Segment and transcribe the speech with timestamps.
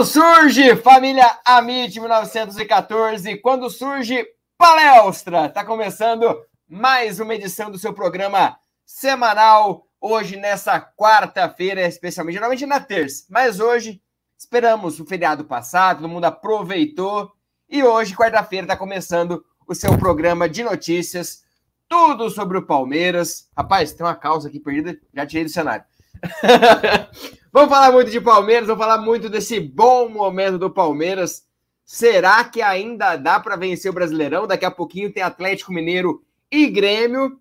[0.00, 7.92] Quando surge família Amit 1914, quando surge Palestra, está começando mais uma edição do seu
[7.92, 8.56] programa
[8.86, 9.86] semanal.
[10.00, 14.00] Hoje, nessa quarta-feira, especialmente, geralmente na terça, mas hoje
[14.38, 17.30] esperamos o feriado passar, todo mundo aproveitou.
[17.68, 21.42] E hoje, quarta-feira, está começando o seu programa de notícias,
[21.86, 23.50] tudo sobre o Palmeiras.
[23.54, 25.84] Rapaz, tem uma causa aqui perdida, já tirei do cenário.
[27.52, 31.46] vamos falar muito de Palmeiras, vamos falar muito desse bom momento do Palmeiras.
[31.84, 34.46] Será que ainda dá para vencer o Brasileirão?
[34.46, 37.40] Daqui a pouquinho tem Atlético Mineiro e Grêmio.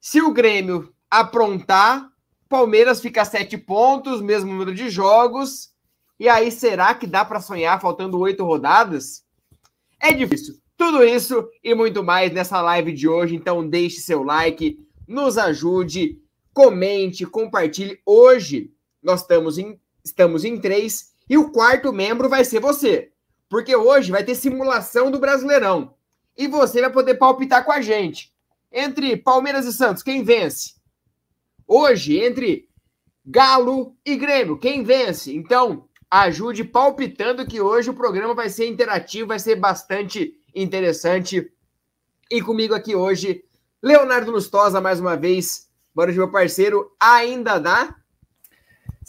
[0.00, 2.08] Se o Grêmio aprontar,
[2.48, 5.70] Palmeiras fica sete pontos, mesmo número de jogos.
[6.18, 9.24] E aí, será que dá para sonhar faltando oito rodadas?
[9.98, 10.54] É difícil.
[10.76, 13.34] Tudo isso e muito mais nessa live de hoje.
[13.34, 16.20] Então, deixe seu like, nos ajude
[16.52, 18.00] comente, compartilhe.
[18.04, 18.70] Hoje
[19.02, 23.12] nós estamos em, estamos em três e o quarto membro vai ser você.
[23.48, 25.94] Porque hoje vai ter simulação do Brasileirão.
[26.36, 28.32] E você vai poder palpitar com a gente.
[28.72, 30.74] Entre Palmeiras e Santos, quem vence?
[31.66, 32.68] Hoje, entre
[33.24, 35.34] Galo e Grêmio, quem vence?
[35.34, 41.52] Então, ajude palpitando que hoje o programa vai ser interativo, vai ser bastante interessante.
[42.30, 43.44] E comigo aqui hoje,
[43.82, 47.96] Leonardo Lustosa, mais uma vez, Bora de meu parceiro, ainda dá?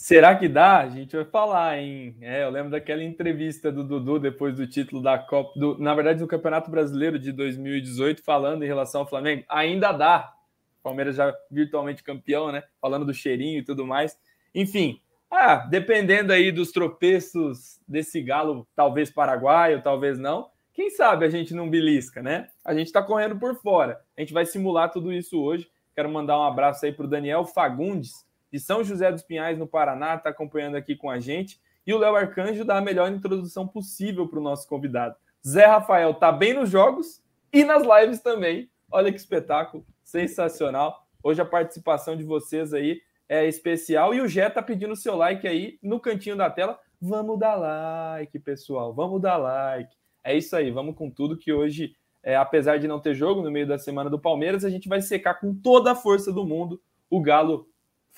[0.01, 0.79] Será que dá?
[0.79, 2.17] A gente vai falar, hein?
[2.21, 6.17] É, eu lembro daquela entrevista do Dudu depois do título da Copa, do, na verdade,
[6.17, 9.43] do Campeonato Brasileiro de 2018, falando em relação ao Flamengo.
[9.47, 10.33] Ainda dá.
[10.81, 12.63] Palmeiras já virtualmente campeão, né?
[12.81, 14.17] Falando do cheirinho e tudo mais.
[14.55, 20.49] Enfim, ah, dependendo aí dos tropeços desse galo, talvez paraguaio, talvez não.
[20.73, 22.47] Quem sabe a gente não belisca, né?
[22.65, 24.01] A gente tá correndo por fora.
[24.17, 25.69] A gente vai simular tudo isso hoje.
[25.93, 29.67] Quero mandar um abraço aí para o Daniel Fagundes, de São José dos Pinhais, no
[29.67, 31.59] Paraná, está acompanhando aqui com a gente.
[31.85, 35.15] E o Léo Arcanjo dá a melhor introdução possível para o nosso convidado.
[35.45, 37.21] Zé Rafael tá bem nos jogos
[37.51, 38.69] e nas lives também.
[38.91, 41.07] Olha que espetáculo, sensacional.
[41.23, 45.47] Hoje a participação de vocês aí é especial e o Gé tá pedindo seu like
[45.47, 46.77] aí no cantinho da tela.
[46.99, 49.95] Vamos dar like, pessoal, vamos dar like.
[50.23, 53.49] É isso aí, vamos com tudo que hoje é, apesar de não ter jogo no
[53.49, 56.79] meio da semana do Palmeiras, a gente vai secar com toda a força do mundo
[57.09, 57.67] o Galo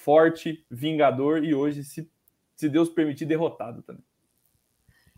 [0.04, 2.10] forte, vingador e hoje, se,
[2.56, 4.04] se Deus permitir, derrotado também.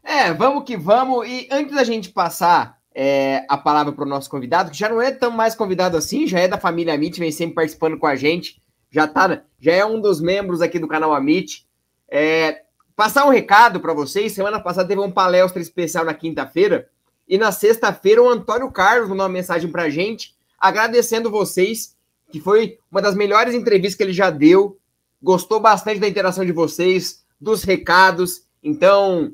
[0.03, 1.27] É, vamos que vamos.
[1.27, 5.01] E antes da gente passar é, a palavra para o nosso convidado, que já não
[5.01, 8.15] é tão mais convidado assim, já é da família Amit, vem sempre participando com a
[8.15, 8.61] gente,
[8.91, 11.67] já tá, já é um dos membros aqui do canal Amit.
[12.07, 12.63] É,
[12.95, 14.33] passar um recado para vocês.
[14.33, 16.87] Semana passada teve um palestra especial na quinta-feira
[17.27, 21.94] e na sexta-feira, o Antônio Carlos mandou uma mensagem para a gente, agradecendo vocês,
[22.35, 24.77] que foi uma das melhores entrevistas que ele já deu.
[25.23, 28.43] Gostou bastante da interação de vocês, dos recados.
[28.61, 29.31] Então,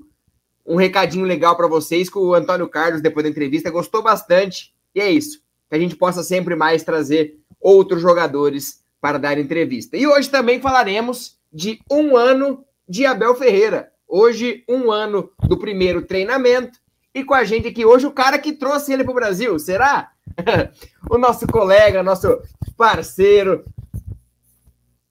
[0.64, 3.72] um recadinho legal para vocês com o Antônio Carlos depois da entrevista.
[3.72, 4.72] Gostou bastante.
[4.94, 5.42] E é isso.
[5.68, 9.98] Que a gente possa sempre mais trazer outros jogadores para dar entrevista.
[9.98, 13.92] E hoje também falaremos de um ano de Abel Ferreira.
[14.08, 16.80] Hoje, um ano do primeiro treinamento
[17.16, 20.12] e com a gente aqui hoje o cara que trouxe ele para o Brasil, será?
[21.10, 22.42] o nosso colega, nosso
[22.78, 23.66] parceiro,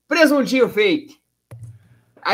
[0.09, 1.17] Presuntinho Fake.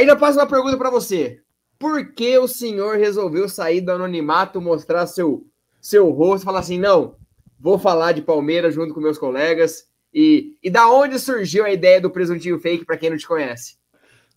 [0.01, 1.41] Eu passo uma pergunta para você.
[1.79, 5.47] Por que o senhor resolveu sair do anonimato, mostrar seu,
[5.81, 7.17] seu rosto falar assim, não,
[7.61, 9.87] vou falar de Palmeiras junto com meus colegas?
[10.13, 13.77] E, e da onde surgiu a ideia do presuntinho fake, para quem não te conhece?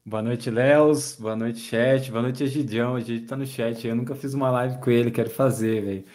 [0.09, 1.17] Boa noite, Léos.
[1.19, 2.09] Boa noite, chat.
[2.09, 2.95] Boa noite, Egidião.
[2.95, 3.87] A gente tá no chat.
[3.87, 6.05] Eu nunca fiz uma live com ele, quero fazer, velho.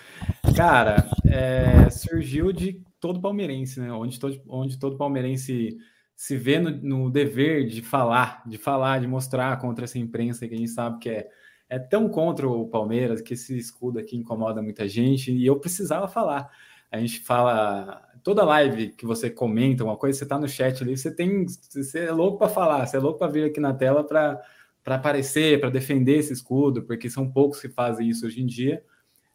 [0.57, 3.93] Cara, é, surgiu de todo palmeirense, né?
[3.93, 5.79] Onde todo, onde todo palmeirense
[6.17, 10.55] se vê no, no, dever de falar, de falar, de mostrar contra essa imprensa que
[10.55, 11.29] a gente sabe que é,
[11.69, 16.09] é tão contra o Palmeiras, que esse escudo aqui incomoda muita gente, e eu precisava
[16.09, 16.51] falar.
[16.91, 20.97] A gente fala, toda live que você comenta uma coisa, você tá no chat ali,
[20.97, 24.03] você tem, você é louco para falar, você é louco para vir aqui na tela
[24.03, 24.43] para
[24.83, 28.85] para aparecer, para defender esse escudo, porque são poucos que fazem isso hoje em dia.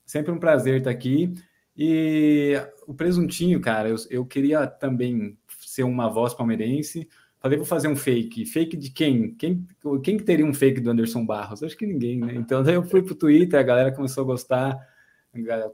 [0.06, 1.34] Sempre um prazer estar aqui.
[1.76, 2.54] E
[2.86, 7.10] o presuntinho, cara, eu, eu queria também ser uma voz palmeirense.
[7.40, 8.46] Falei, vou fazer um fake.
[8.46, 9.34] Fake de quem?
[9.34, 9.66] Quem,
[10.04, 11.64] quem que teria um fake do Anderson Barros?
[11.64, 12.36] Acho que ninguém, né?
[12.36, 14.78] Então daí eu fui pro Twitter, a galera começou a gostar.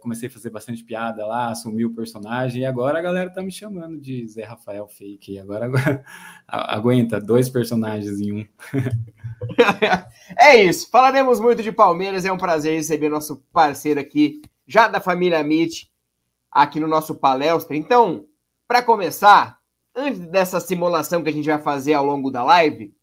[0.01, 3.51] Comecei a fazer bastante piada lá, assumi o personagem, e agora a galera tá me
[3.51, 5.39] chamando de Zé Rafael Fake.
[5.39, 6.03] Agora, agora
[6.47, 8.47] aguenta, dois personagens em um.
[10.37, 10.89] é isso.
[10.89, 12.25] Falaremos muito de Palmeiras.
[12.25, 15.89] É um prazer receber nosso parceiro aqui, já da família Amit,
[16.51, 17.77] aqui no nosso palestra.
[17.77, 18.25] Então,
[18.67, 19.59] para começar,
[19.95, 22.93] antes dessa simulação que a gente vai fazer ao longo da live,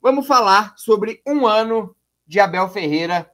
[0.00, 3.28] vamos falar sobre um ano de Abel Ferreira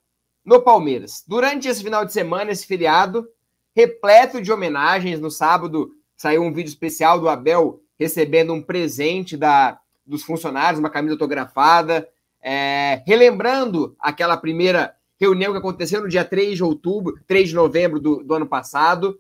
[0.45, 1.25] no Palmeiras.
[1.27, 3.27] Durante esse final de semana, esse feriado,
[3.75, 9.79] repleto de homenagens, no sábado saiu um vídeo especial do Abel recebendo um presente da,
[10.07, 12.09] dos funcionários, uma camisa autografada,
[12.43, 17.99] é, relembrando aquela primeira reunião que aconteceu no dia 3 de outubro, 3 de novembro
[18.01, 19.19] do, do ano passado.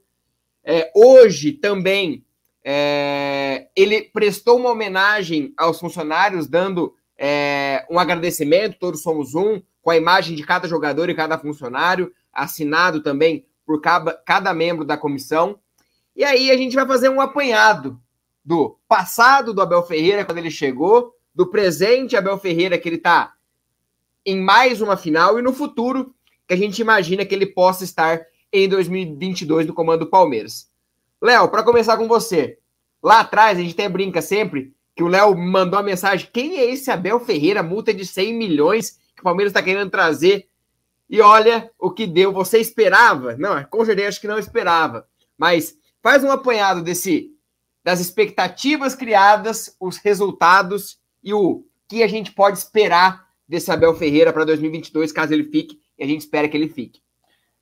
[0.62, 2.24] É, hoje também
[2.62, 9.90] é, ele prestou uma homenagem aos funcionários, dando é, um agradecimento, todos somos um, com
[9.90, 14.96] a imagem de cada jogador e cada funcionário, assinado também por cada, cada membro da
[14.96, 15.58] comissão.
[16.16, 18.00] E aí a gente vai fazer um apanhado
[18.42, 23.34] do passado do Abel Ferreira, quando ele chegou, do presente Abel Ferreira, que ele está
[24.24, 26.14] em mais uma final, e no futuro,
[26.48, 30.70] que a gente imagina que ele possa estar em 2022 no comando do Palmeiras.
[31.20, 32.58] Léo, para começar com você.
[33.02, 36.70] Lá atrás, a gente até brinca sempre que o Léo mandou a mensagem: quem é
[36.70, 37.62] esse Abel Ferreira?
[37.62, 40.48] Multa de 100 milhões que o Palmeiras está querendo trazer.
[41.08, 42.32] E olha o que deu.
[42.32, 43.36] Você esperava?
[43.36, 45.06] Não, com certeza acho que não esperava.
[45.36, 47.30] Mas faz um apanhado desse
[47.84, 54.32] das expectativas criadas, os resultados e o que a gente pode esperar desse Abel Ferreira
[54.32, 57.02] para 2022, caso ele fique, e a gente espera que ele fique.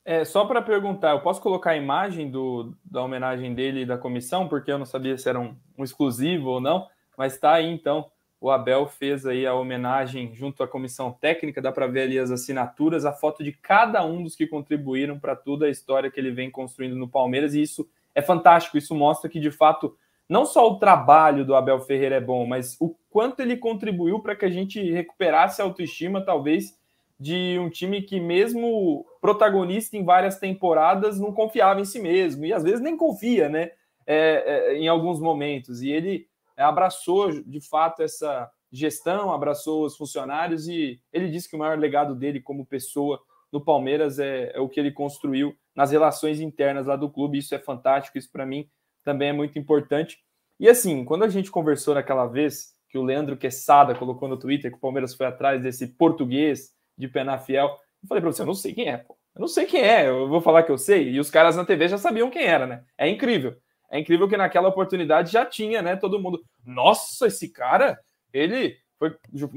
[0.05, 3.99] É, só para perguntar, eu posso colocar a imagem do, da homenagem dele e da
[3.99, 7.69] comissão, porque eu não sabia se era um, um exclusivo ou não, mas está aí
[7.69, 8.11] então.
[8.43, 12.29] O Abel fez aí a homenagem junto à comissão técnica, dá para ver ali as
[12.29, 16.33] assinaturas, a foto de cada um dos que contribuíram para toda a história que ele
[16.33, 19.97] vem construindo no Palmeiras, e isso é fantástico, isso mostra que de fato
[20.29, 24.35] não só o trabalho do Abel Ferreira é bom, mas o quanto ele contribuiu para
[24.35, 26.77] que a gente recuperasse a autoestima, talvez,
[27.21, 32.53] de um time que, mesmo protagonista em várias temporadas, não confiava em si mesmo, e
[32.53, 33.71] às vezes nem confia, né?
[34.05, 35.81] É, é, em alguns momentos.
[35.81, 41.59] E ele abraçou de fato essa gestão, abraçou os funcionários e ele disse que o
[41.59, 43.21] maior legado dele como pessoa
[43.53, 47.39] no Palmeiras é, é o que ele construiu nas relações internas lá do clube.
[47.39, 48.67] Isso é fantástico, isso para mim
[49.05, 50.19] também é muito importante.
[50.59, 54.71] E assim, quando a gente conversou naquela vez que o Leandro Quesada colocou no Twitter
[54.71, 57.69] que o Palmeiras foi atrás desse português de Penafiel.
[58.03, 59.17] Eu falei para você, eu não sei quem é, pô.
[59.35, 61.11] Eu não sei quem é, eu vou falar que eu sei.
[61.11, 62.85] E os caras na TV já sabiam quem era, né?
[62.99, 63.57] É incrível.
[63.93, 65.95] É incrível que naquela oportunidade já tinha, né?
[65.95, 66.43] Todo mundo.
[66.65, 68.01] Nossa, esse cara,
[68.33, 69.15] ele foi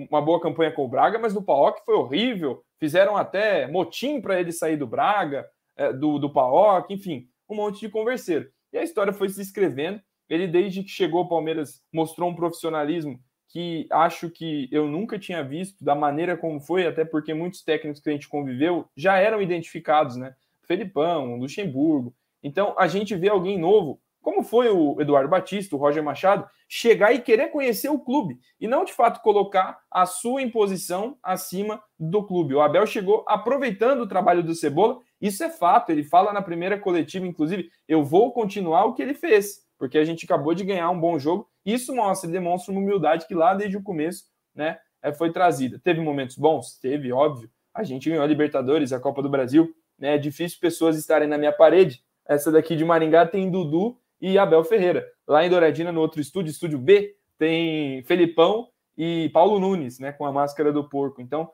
[0.10, 2.62] uma boa campanha com o Braga, mas no Paok foi horrível.
[2.77, 7.80] Fizeram até motim para ele sair do Braga, é, do, do Paok, enfim, um monte
[7.80, 8.50] de converseiro.
[8.74, 10.01] E a história foi se escrevendo.
[10.27, 15.42] Ele, desde que chegou ao Palmeiras, mostrou um profissionalismo que acho que eu nunca tinha
[15.42, 19.42] visto da maneira como foi, até porque muitos técnicos que a gente conviveu já eram
[19.42, 20.36] identificados, né?
[20.68, 22.13] Felipão, Luxemburgo.
[22.44, 27.13] Então a gente vê alguém novo, como foi o Eduardo Batista, o Roger Machado, chegar
[27.13, 32.25] e querer conhecer o clube e não de fato colocar a sua imposição acima do
[32.25, 32.55] clube.
[32.55, 35.91] O Abel chegou aproveitando o trabalho do Cebola, isso é fato.
[35.91, 40.03] Ele fala na primeira coletiva, inclusive, eu vou continuar o que ele fez, porque a
[40.03, 43.75] gente acabou de ganhar um bom jogo isso mostra, demonstra uma humildade que lá desde
[43.75, 45.79] o começo, né, é, foi trazida.
[45.84, 46.77] Teve momentos bons?
[46.79, 47.50] Teve, óbvio.
[47.74, 49.74] A gente ganhou a Libertadores, a Copa do Brasil.
[49.98, 50.15] Né?
[50.15, 52.03] É difícil pessoas estarem na minha parede.
[52.27, 55.08] Essa daqui de Maringá tem Dudu e Abel Ferreira.
[55.27, 58.67] Lá em Douradina, no outro estúdio, estúdio B, tem Felipão
[58.98, 61.22] e Paulo Nunes, né, com a máscara do porco.
[61.22, 61.51] Então,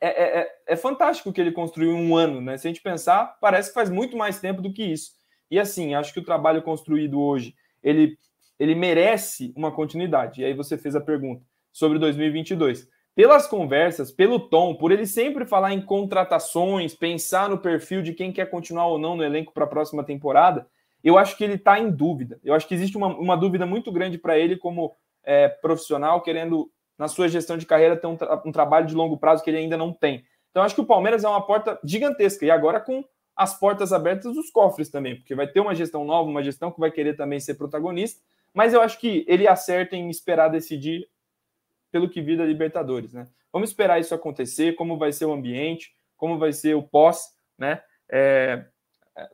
[0.00, 2.58] é, é, é, é fantástico o que ele construiu em um ano, né?
[2.58, 5.12] Se a gente pensar, parece que faz muito mais tempo do que isso.
[5.48, 8.18] E assim, acho que o trabalho construído hoje, ele,
[8.58, 10.40] ele merece uma continuidade.
[10.40, 12.88] E aí você fez a pergunta sobre 2022.
[13.14, 18.32] Pelas conversas, pelo tom, por ele sempre falar em contratações, pensar no perfil de quem
[18.32, 20.66] quer continuar ou não no elenco para a próxima temporada,
[21.02, 22.40] eu acho que ele está em dúvida.
[22.44, 24.94] Eu acho que existe uma, uma dúvida muito grande para ele como
[25.24, 29.16] é, profissional, querendo na sua gestão de carreira ter um, tra um trabalho de longo
[29.16, 30.24] prazo que ele ainda não tem.
[30.50, 33.04] Então, acho que o Palmeiras é uma porta gigantesca, e agora com
[33.34, 36.78] as portas abertas dos cofres também, porque vai ter uma gestão nova, uma gestão que
[36.78, 38.20] vai querer também ser protagonista,
[38.52, 41.08] mas eu acho que ele acerta em esperar decidir
[41.90, 43.26] pelo que vi da Libertadores, né?
[43.50, 47.82] Vamos esperar isso acontecer, como vai ser o ambiente, como vai ser o pós, né?
[48.10, 48.66] É,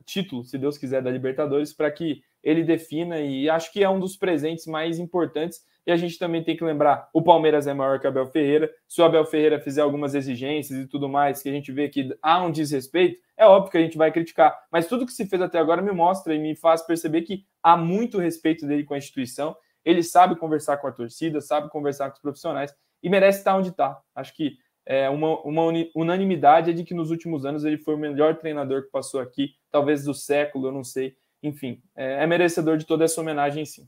[0.04, 4.00] título, se Deus quiser, da Libertadores, para que ele defina, e acho que é um
[4.00, 7.98] dos presentes mais importantes e a gente também tem que lembrar: o Palmeiras é maior
[7.98, 8.70] que o Abel Ferreira.
[8.86, 12.14] Se o Abel Ferreira fizer algumas exigências e tudo mais, que a gente vê que
[12.20, 14.54] há um desrespeito, é óbvio que a gente vai criticar.
[14.70, 17.74] Mas tudo que se fez até agora me mostra e me faz perceber que há
[17.74, 19.56] muito respeito dele com a instituição.
[19.82, 22.70] Ele sabe conversar com a torcida, sabe conversar com os profissionais
[23.02, 23.98] e merece estar onde está.
[24.14, 24.58] Acho que
[24.90, 25.64] é, uma, uma
[25.94, 29.54] unanimidade é de que nos últimos anos ele foi o melhor treinador que passou aqui,
[29.70, 31.14] talvez do século, eu não sei.
[31.42, 33.86] Enfim, é, é merecedor de toda essa homenagem, sim.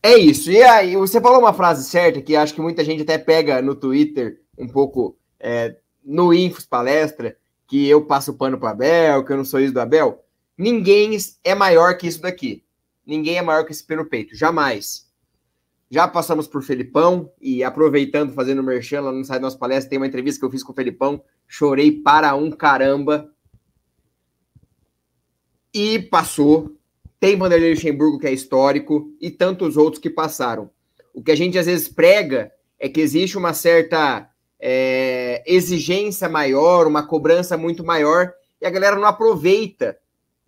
[0.00, 0.48] É isso.
[0.48, 3.74] E aí, você falou uma frase certa que acho que muita gente até pega no
[3.74, 7.36] Twitter, um pouco é, no Infos Palestra,
[7.66, 10.24] que eu passo pano para Abel, que eu não sou isso do Abel.
[10.56, 12.62] Ninguém é maior que isso daqui.
[13.04, 14.36] Ninguém é maior que esse pelo peito.
[14.36, 15.12] Jamais.
[15.94, 19.96] Já passamos por Felipão e aproveitando, fazendo merchan lá no site da nossa palestra, tem
[19.96, 21.22] uma entrevista que eu fiz com o Felipão.
[21.46, 23.30] Chorei para um caramba.
[25.72, 26.74] E passou
[27.20, 30.68] tem Vanderlei Luxemburgo, que é histórico, e tantos outros que passaram.
[31.14, 36.88] O que a gente às vezes prega é que existe uma certa é, exigência maior,
[36.88, 39.96] uma cobrança muito maior, e a galera não aproveita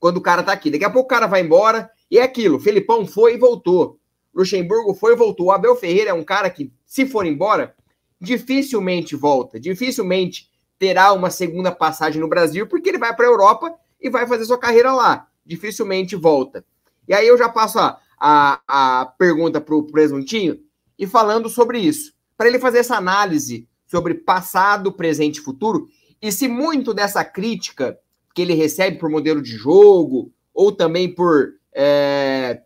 [0.00, 0.72] quando o cara tá aqui.
[0.72, 2.58] Daqui a pouco o cara vai embora, e é aquilo.
[2.58, 4.00] Felipão foi e voltou.
[4.36, 5.46] Luxemburgo foi e voltou.
[5.46, 7.74] O Abel Ferreira é um cara que, se for embora,
[8.20, 13.74] dificilmente volta, dificilmente terá uma segunda passagem no Brasil, porque ele vai para a Europa
[14.00, 16.64] e vai fazer sua carreira lá dificilmente volta.
[17.08, 18.60] E aí eu já passo a, a,
[19.00, 20.58] a pergunta para o Presuntinho
[20.98, 25.88] e falando sobre isso, para ele fazer essa análise sobre passado, presente e futuro,
[26.20, 27.96] e se muito dessa crítica
[28.34, 32.62] que ele recebe por modelo de jogo, ou também por, é,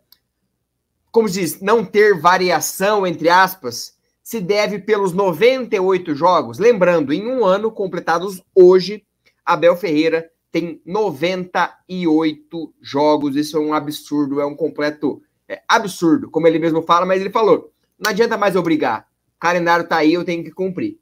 [1.11, 6.59] como diz, não ter variação, entre aspas, se deve pelos 98 jogos.
[6.59, 9.05] Lembrando, em um ano, completados hoje,
[9.45, 13.37] Abel Ferreira tem 98 jogos.
[13.37, 17.31] Isso é um absurdo, é um completo é, absurdo, como ele mesmo fala, mas ele
[17.31, 19.09] falou: não adianta mais obrigar.
[19.37, 20.99] O calendário tá aí, eu tenho que cumprir.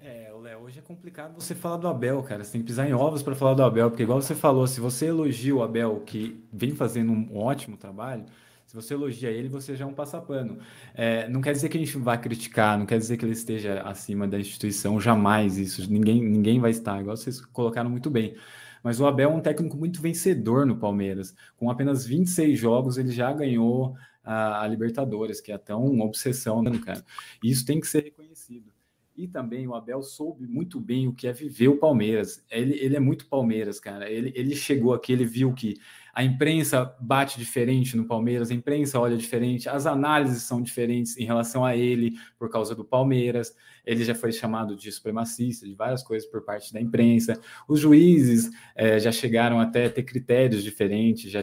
[0.00, 2.42] É, Léo, hoje é complicado você falar do Abel, cara.
[2.42, 4.80] Você tem que pisar em ovos para falar do Abel, porque, igual você falou, se
[4.80, 8.24] você elogia o Abel, que vem fazendo um ótimo trabalho,
[8.72, 10.58] se você elogia ele, você já é um passapano.
[10.94, 13.82] É, não quer dizer que a gente vá criticar, não quer dizer que ele esteja
[13.82, 15.92] acima da instituição, jamais isso.
[15.92, 18.34] Ninguém, ninguém vai estar, igual vocês colocaram muito bem.
[18.82, 21.34] Mas o Abel é um técnico muito vencedor no Palmeiras.
[21.54, 26.62] Com apenas 26 jogos, ele já ganhou a, a Libertadores, que é tão uma obsessão,
[26.62, 27.04] né, cara?
[27.44, 28.72] E isso tem que ser reconhecido.
[29.14, 32.42] E também o Abel soube muito bem o que é viver o Palmeiras.
[32.50, 34.10] Ele, ele é muito Palmeiras, cara.
[34.10, 35.76] Ele, ele chegou aqui, ele viu que
[36.12, 41.24] a imprensa bate diferente no Palmeiras, a imprensa olha diferente, as análises são diferentes em
[41.24, 43.54] relação a ele por causa do Palmeiras.
[43.84, 47.40] Ele já foi chamado de supremacista, de várias coisas por parte da imprensa.
[47.66, 51.42] Os juízes é, já chegaram até a ter critérios diferentes, já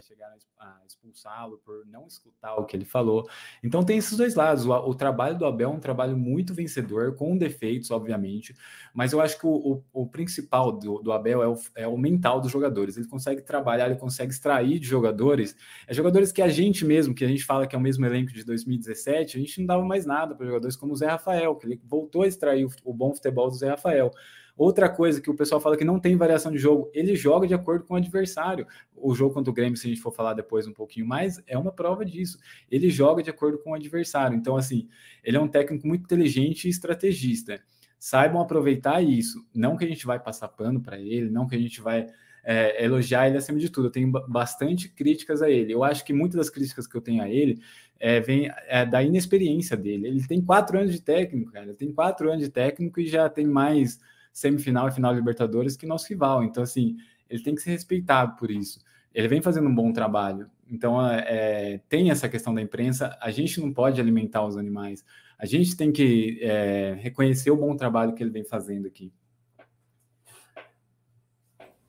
[1.64, 3.28] por não escutar o que ele falou.
[3.62, 4.64] Então tem esses dois lados.
[4.66, 8.54] O, o, trabalho do Abel é um trabalho muito vencedor, com defeitos, obviamente,
[8.94, 11.96] mas eu acho que o, o, o principal do, do Abel é o, é o,
[11.96, 12.96] mental dos jogadores.
[12.96, 17.24] Ele consegue trabalhar, ele consegue extrair de jogadores, é jogadores que a gente mesmo, que
[17.24, 20.06] a gente fala que é o mesmo elenco de 2017, a gente não dava mais
[20.06, 23.14] nada para jogadores como o Zé Rafael, que ele voltou a extrair o, o bom
[23.14, 24.10] futebol do Zé Rafael.
[24.56, 27.54] Outra coisa que o pessoal fala que não tem variação de jogo, ele joga de
[27.54, 28.66] acordo com o adversário.
[28.94, 31.56] O jogo contra o Grêmio, se a gente for falar depois um pouquinho mais, é
[31.56, 32.38] uma prova disso.
[32.70, 34.36] Ele joga de acordo com o adversário.
[34.36, 34.88] Então, assim,
[35.24, 37.60] ele é um técnico muito inteligente e estrategista.
[37.98, 39.44] Saibam aproveitar isso.
[39.54, 42.06] Não que a gente vai passar pano para ele, não que a gente vai
[42.44, 43.88] é, elogiar ele acima de tudo.
[43.88, 45.72] Eu tenho bastante críticas a ele.
[45.72, 47.60] Eu acho que muitas das críticas que eu tenho a ele
[47.98, 50.08] é, vem é, da inexperiência dele.
[50.08, 51.66] Ele tem quatro anos de técnico, cara.
[51.66, 53.98] Ele tem quatro anos de técnico e já tem mais
[54.32, 56.44] semifinal e final de Libertadores que nosso rival.
[56.44, 56.96] Então, assim,
[57.28, 58.80] ele tem que ser respeitado por isso.
[59.14, 63.16] Ele vem fazendo um bom trabalho, Então, é, é, tem essa questão da imprensa.
[63.20, 65.04] A gente não pode alimentar os animais.
[65.36, 69.12] A gente tem que é, reconhecer o bom trabalho que ele vem fazendo aqui.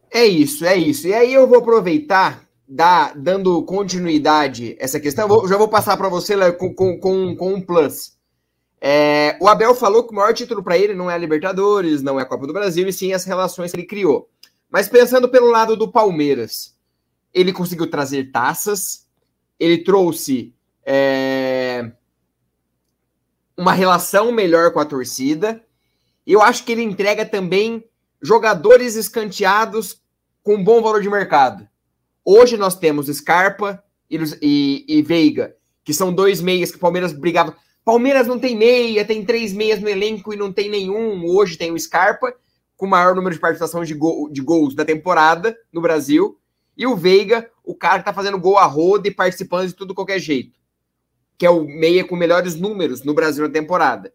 [0.10, 1.08] É isso, é isso.
[1.08, 2.46] E aí eu vou aproveitar,
[3.16, 5.28] dando continuidade a essa questão.
[5.28, 8.18] Vou, já vou passar para você com, com, com, com um plus.
[8.84, 12.20] É, o Abel falou que o maior título para ele não é a Libertadores, não
[12.20, 14.28] é a Copa do Brasil, e sim as relações que ele criou.
[14.72, 16.76] Mas pensando pelo lado do Palmeiras,
[17.32, 19.08] ele conseguiu trazer taças,
[19.60, 21.92] ele trouxe é,
[23.56, 25.64] uma relação melhor com a torcida.
[26.26, 27.86] Eu acho que ele entrega também
[28.22, 30.02] jogadores escanteados
[30.42, 31.68] com bom valor de mercado.
[32.26, 37.14] Hoje nós temos Scarpa e, e, e Veiga, que são dois meias que o Palmeiras
[37.14, 37.56] brigava.
[37.84, 41.26] Palmeiras não tem meia, tem três meias no elenco e não tem nenhum.
[41.26, 42.34] Hoje tem o Scarpa,
[42.78, 46.40] com o maior número de participações de, gol, de gols da temporada no Brasil.
[46.78, 49.96] E o Veiga, o cara que tá fazendo gol a roda e participando de tudo
[49.96, 50.58] qualquer jeito.
[51.38, 54.14] Que é o meia com melhores números no Brasil na temporada.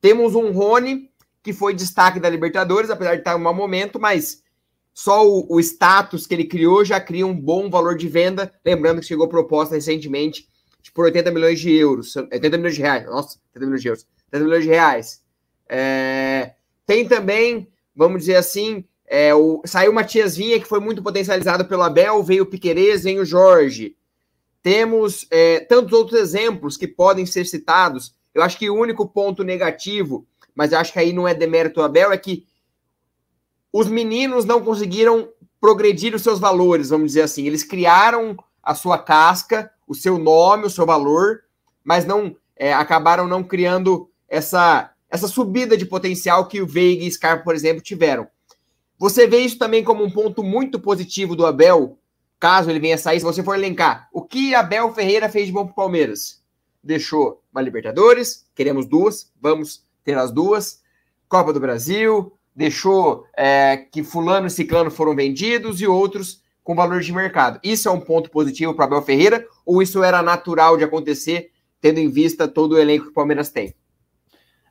[0.00, 1.10] Temos um Rony,
[1.42, 4.42] que foi destaque da Libertadores, apesar de estar em um mau momento, mas
[4.94, 8.52] só o, o, status que ele criou já cria um bom valor de venda.
[8.64, 10.46] Lembrando que chegou proposta recentemente
[10.94, 14.44] por 80 milhões de euros, 80 milhões de reais, nossa, 80 milhões de euros, 80
[14.44, 15.22] milhões de reais.
[15.68, 16.52] É,
[16.86, 21.82] tem também, vamos dizer assim, é, o, saiu Matias Vinha, que foi muito potencializado pelo
[21.82, 23.96] Abel, veio o Piquerez, veio o Jorge.
[24.62, 28.14] Temos é, tantos outros exemplos que podem ser citados.
[28.34, 31.76] Eu acho que o único ponto negativo, mas eu acho que aí não é demérito
[31.76, 32.46] do Abel, é que
[33.72, 35.28] os meninos não conseguiram
[35.60, 37.46] progredir os seus valores, vamos dizer assim.
[37.46, 41.42] Eles criaram a sua casca, o seu nome, o seu valor,
[41.84, 47.12] mas não é, acabaram não criando essa, essa subida de potencial que o Veiga e
[47.12, 48.26] Scarpa, por exemplo, tiveram.
[48.98, 51.98] Você vê isso também como um ponto muito positivo do Abel,
[52.40, 54.08] caso ele venha sair, se você for elencar.
[54.12, 56.42] O que Abel Ferreira fez de bom para o Palmeiras?
[56.82, 60.80] Deixou uma Libertadores, queremos duas, vamos ter as duas.
[61.28, 67.00] Copa do Brasil, deixou é, que fulano e ciclano foram vendidos e outros com valor
[67.00, 67.60] de mercado.
[67.62, 71.98] Isso é um ponto positivo para Abel Ferreira ou isso era natural de acontecer, tendo
[71.98, 73.74] em vista todo o elenco que o Palmeiras tem?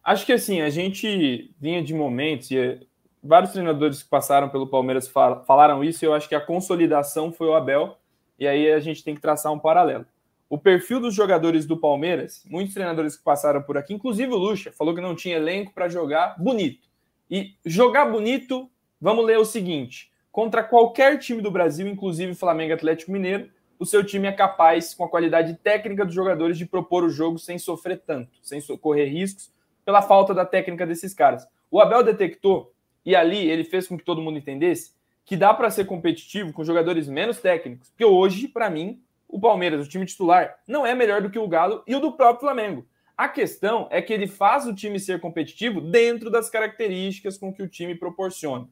[0.04, 2.80] Acho que assim, a gente vinha de momentos, e
[3.24, 7.48] vários treinadores que passaram pelo Palmeiras falaram isso, e eu acho que a consolidação foi
[7.48, 7.98] o Abel,
[8.40, 10.06] e aí a gente tem que traçar um paralelo.
[10.50, 14.72] O perfil dos jogadores do Palmeiras, muitos treinadores que passaram por aqui, inclusive o Lucha,
[14.72, 16.90] falou que não tinha elenco para jogar bonito.
[17.30, 23.12] E jogar bonito, vamos ler o seguinte: contra qualquer time do Brasil, inclusive Flamengo Atlético
[23.12, 27.10] Mineiro, o seu time é capaz, com a qualidade técnica dos jogadores, de propor o
[27.10, 29.52] jogo sem sofrer tanto, sem correr riscos,
[29.84, 31.48] pela falta da técnica desses caras.
[31.70, 34.94] O Abel detectou, e ali ele fez com que todo mundo entendesse,
[35.26, 37.90] que dá para ser competitivo com jogadores menos técnicos.
[37.90, 41.48] Porque hoje, para mim, o Palmeiras, o time titular, não é melhor do que o
[41.48, 42.86] Galo e o do próprio Flamengo.
[43.18, 47.64] A questão é que ele faz o time ser competitivo dentro das características com que
[47.64, 48.68] o time proporciona.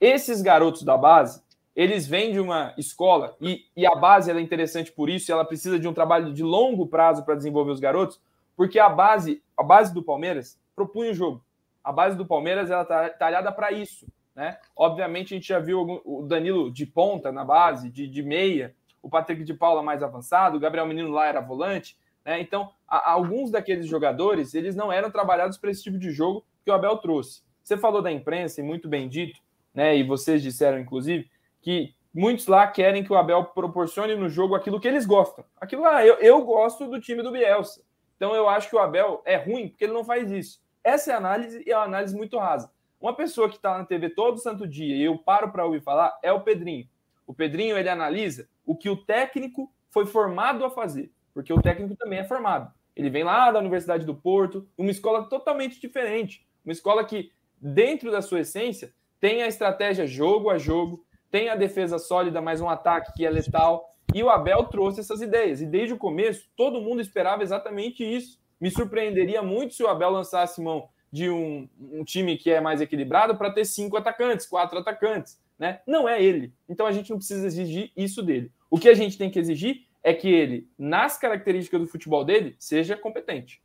[0.00, 1.42] Esses garotos da base,
[1.74, 5.78] eles vêm de uma escola, e, e a base é interessante por isso, ela precisa
[5.78, 8.20] de um trabalho de longo prazo para desenvolver os garotos,
[8.56, 11.44] porque a base, a base do Palmeiras propunha o jogo.
[11.82, 14.06] A base do Palmeiras ela está talhada para isso.
[14.34, 14.56] Né?
[14.76, 19.08] Obviamente, a gente já viu o Danilo de ponta na base, de, de meia, o
[19.08, 21.98] Patrick de Paula mais avançado, o Gabriel Menino lá era volante.
[22.24, 22.40] Né?
[22.40, 26.70] Então, a, alguns daqueles jogadores, eles não eram trabalhados para esse tipo de jogo que
[26.70, 27.42] o Abel trouxe.
[27.62, 29.40] Você falou da imprensa, e muito bem dito,
[29.78, 29.96] né?
[29.96, 34.80] e vocês disseram, inclusive, que muitos lá querem que o Abel proporcione no jogo aquilo
[34.80, 35.44] que eles gostam.
[35.60, 37.82] Aquilo lá, ah, eu, eu gosto do time do Bielsa.
[38.16, 40.60] Então, eu acho que o Abel é ruim porque ele não faz isso.
[40.82, 42.72] Essa é a análise e é uma análise muito rasa.
[43.00, 46.18] Uma pessoa que está na TV todo santo dia e eu paro para ouvir falar
[46.22, 46.88] é o Pedrinho.
[47.26, 51.94] O Pedrinho ele analisa o que o técnico foi formado a fazer porque o técnico
[51.94, 52.72] também é formado.
[52.96, 58.10] Ele vem lá da Universidade do Porto, uma escola totalmente diferente, uma escola que, dentro
[58.10, 62.68] da sua essência, tem a estratégia jogo a jogo, tem a defesa sólida, mais um
[62.68, 63.94] ataque que é letal.
[64.14, 65.60] E o Abel trouxe essas ideias.
[65.60, 68.40] E desde o começo, todo mundo esperava exatamente isso.
[68.60, 72.80] Me surpreenderia muito se o Abel lançasse mão de um, um time que é mais
[72.80, 75.38] equilibrado para ter cinco atacantes, quatro atacantes.
[75.58, 75.80] Né?
[75.86, 76.52] Não é ele.
[76.68, 78.50] Então a gente não precisa exigir isso dele.
[78.70, 82.56] O que a gente tem que exigir é que ele, nas características do futebol dele,
[82.58, 83.60] seja competente.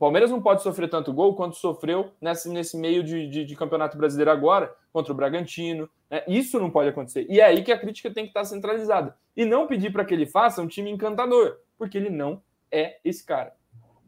[0.00, 3.98] Palmeiras não pode sofrer tanto gol quanto sofreu nesse, nesse meio de, de, de campeonato
[3.98, 5.90] brasileiro agora, contra o Bragantino.
[6.10, 6.24] Né?
[6.26, 7.26] Isso não pode acontecer.
[7.28, 9.14] E é aí que a crítica tem que estar centralizada.
[9.36, 13.26] E não pedir para que ele faça um time encantador, porque ele não é esse
[13.26, 13.52] cara.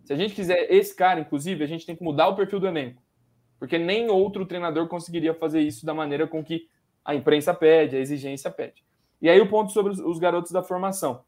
[0.03, 2.67] Se a gente quiser esse cara, inclusive, a gente tem que mudar o perfil do
[2.67, 3.03] elenco.
[3.59, 6.71] Porque nem outro treinador conseguiria fazer isso da maneira com que
[7.05, 8.83] a imprensa pede, a exigência pede.
[9.21, 11.23] E aí o ponto sobre os garotos da formação.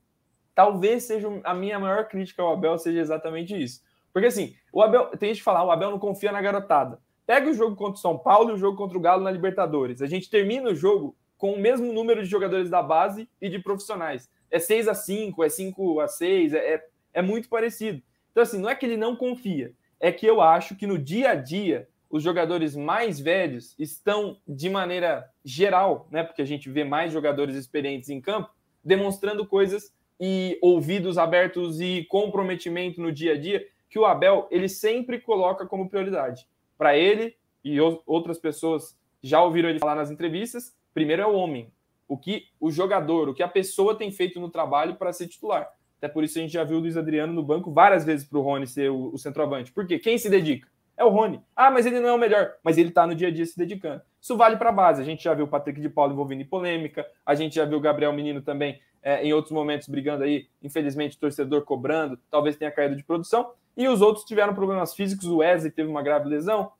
[0.54, 3.82] talvez seja a minha maior crítica ao Abel seja exatamente isso.
[4.14, 7.00] Porque assim, o Abel, tem gente que falar, o Abel não confia na garotada.
[7.26, 10.00] Pega o jogo contra o São Paulo e o jogo contra o Galo na Libertadores.
[10.00, 13.58] A gente termina o jogo com o mesmo número de jogadores da base e de
[13.58, 14.30] profissionais.
[14.52, 18.00] É 6 a 5 é 5 a 6 é, é, é muito parecido.
[18.30, 21.30] Então, assim, não é que ele não confia, é que eu acho que no dia
[21.30, 26.22] a dia os jogadores mais velhos estão, de maneira geral, né?
[26.22, 28.50] Porque a gente vê mais jogadores experientes em campo,
[28.84, 34.68] demonstrando coisas e ouvidos abertos e comprometimento no dia a dia que o Abel ele
[34.68, 36.48] sempre coloca como prioridade.
[36.76, 41.72] Para ele e outras pessoas já ouviram ele falar nas entrevistas, primeiro é o homem,
[42.06, 45.68] o que o jogador, o que a pessoa tem feito no trabalho para ser titular.
[45.98, 48.38] Até por isso a gente já viu o Luiz Adriano no banco várias vezes para
[48.38, 49.72] o Rony ser o, o centroavante.
[49.72, 49.98] Por quê?
[49.98, 50.68] Quem se dedica?
[50.96, 51.40] É o Rony.
[51.56, 52.52] Ah, mas ele não é o melhor.
[52.62, 54.02] Mas ele está no dia a dia se dedicando.
[54.20, 55.00] Isso vale para a base.
[55.00, 57.06] A gente já viu o Patrick de Paulo envolvido em polêmica.
[57.24, 60.46] A gente já viu o Gabriel Menino também é, em outros momentos brigando aí.
[60.62, 62.18] Infelizmente, torcedor cobrando.
[62.30, 63.52] Talvez tenha caído de produção.
[63.76, 65.26] E os outros tiveram problemas físicos.
[65.26, 66.72] O Wesley teve uma grave lesão.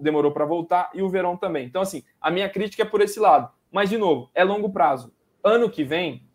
[0.00, 0.90] demorou para voltar.
[0.94, 1.66] E o Verão também.
[1.66, 3.50] Então, assim, a minha crítica é por esse lado.
[3.70, 5.12] Mas, de novo, é longo prazo.
[5.42, 6.26] Ano que vem,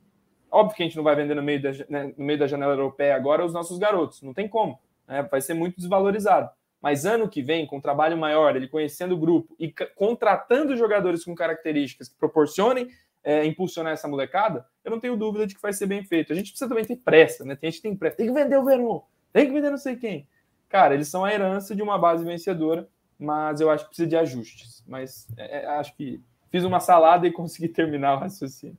[0.52, 2.74] óbvio que a gente não vai vender no meio da, né, no meio da janela
[2.74, 4.22] europeia agora os nossos garotos.
[4.22, 4.80] Não tem como.
[5.08, 5.24] Né?
[5.24, 6.50] Vai ser muito desvalorizado.
[6.82, 11.26] Mas ano que vem, com um trabalho maior, ele conhecendo o grupo e contratando jogadores
[11.26, 12.89] com características que proporcionem
[13.24, 16.32] é, impulsionar essa molecada, eu não tenho dúvida de que vai ser bem feito.
[16.32, 17.56] A gente precisa também ter pressa, né?
[17.56, 18.17] Tem gente tem pressa.
[18.17, 20.28] Tem que vender o Verão, tem que vender não sei quem.
[20.68, 22.88] Cara, eles são a herança de uma base vencedora,
[23.18, 24.84] mas eu acho que precisa de ajustes.
[24.88, 28.78] Mas é, é acho que fiz uma salada e consegui terminar o raciocínio.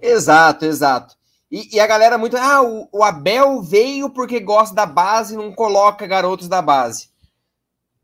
[0.00, 1.16] Exato, exato.
[1.50, 2.36] E, e a galera muito.
[2.36, 7.10] Ah, o, o, Abel veio porque gosta da base e não coloca garotos da base.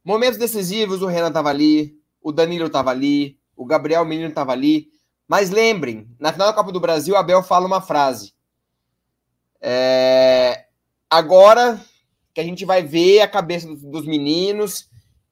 [0.05, 4.89] Momentos decisivos, o Renan tava ali, o Danilo tava ali, o Gabriel Menino tava ali.
[5.29, 8.33] Mas lembrem, na final da Copa do Brasil, o Abel fala uma frase.
[9.61, 10.50] É,
[11.11, 11.81] agora
[12.33, 14.89] que a gente vai ver a cabeça dos, meninos,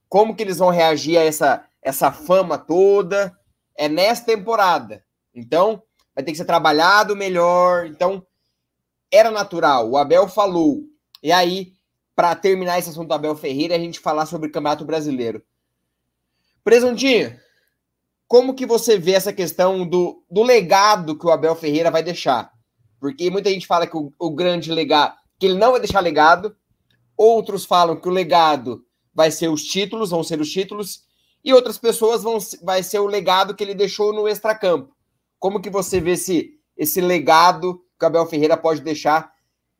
[0.08, 3.32] como que eles vão reagir a essa essa fama toda
[3.76, 5.04] é nessa temporada.
[5.32, 5.82] Então,
[6.14, 7.86] vai ter que ser trabalhado melhor.
[7.86, 8.26] Então,
[9.10, 9.88] era natural.
[9.88, 10.82] O Abel falou.
[11.22, 11.72] E aí,
[12.14, 15.42] para terminar esse assunto do Abel Ferreira, a gente falar sobre o Campeonato Brasileiro.
[16.64, 17.38] Presuntinho,
[18.26, 22.52] como que você vê essa questão do, do legado que o Abel Ferreira vai deixar?
[23.00, 26.56] Porque muita gente fala que o, o grande legado, que ele não vai deixar legado.
[27.16, 31.04] Outros falam que o legado vai ser os títulos, vão ser os títulos
[31.44, 34.94] e outras pessoas vão vai ser o legado que ele deixou no extracampo.
[35.38, 39.32] Como que você vê esse, esse legado que o Abel Ferreira pode deixar,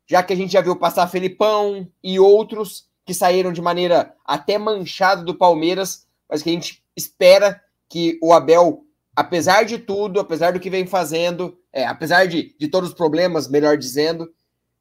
[0.07, 4.57] já que a gente já viu passar Felipão e outros que saíram de maneira até
[4.57, 8.83] manchada do Palmeiras, mas que a gente espera que o Abel,
[9.15, 13.47] apesar de tudo, apesar do que vem fazendo, é, apesar de, de todos os problemas,
[13.47, 14.31] melhor dizendo,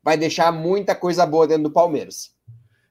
[0.02, 2.36] vai deixar muita coisa boa dentro do Palmeiras.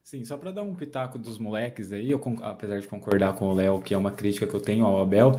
[0.03, 3.53] Sim, só para dar um pitaco dos moleques aí, eu, apesar de concordar com o
[3.53, 5.33] Léo, que é uma crítica que eu tenho ao Abel,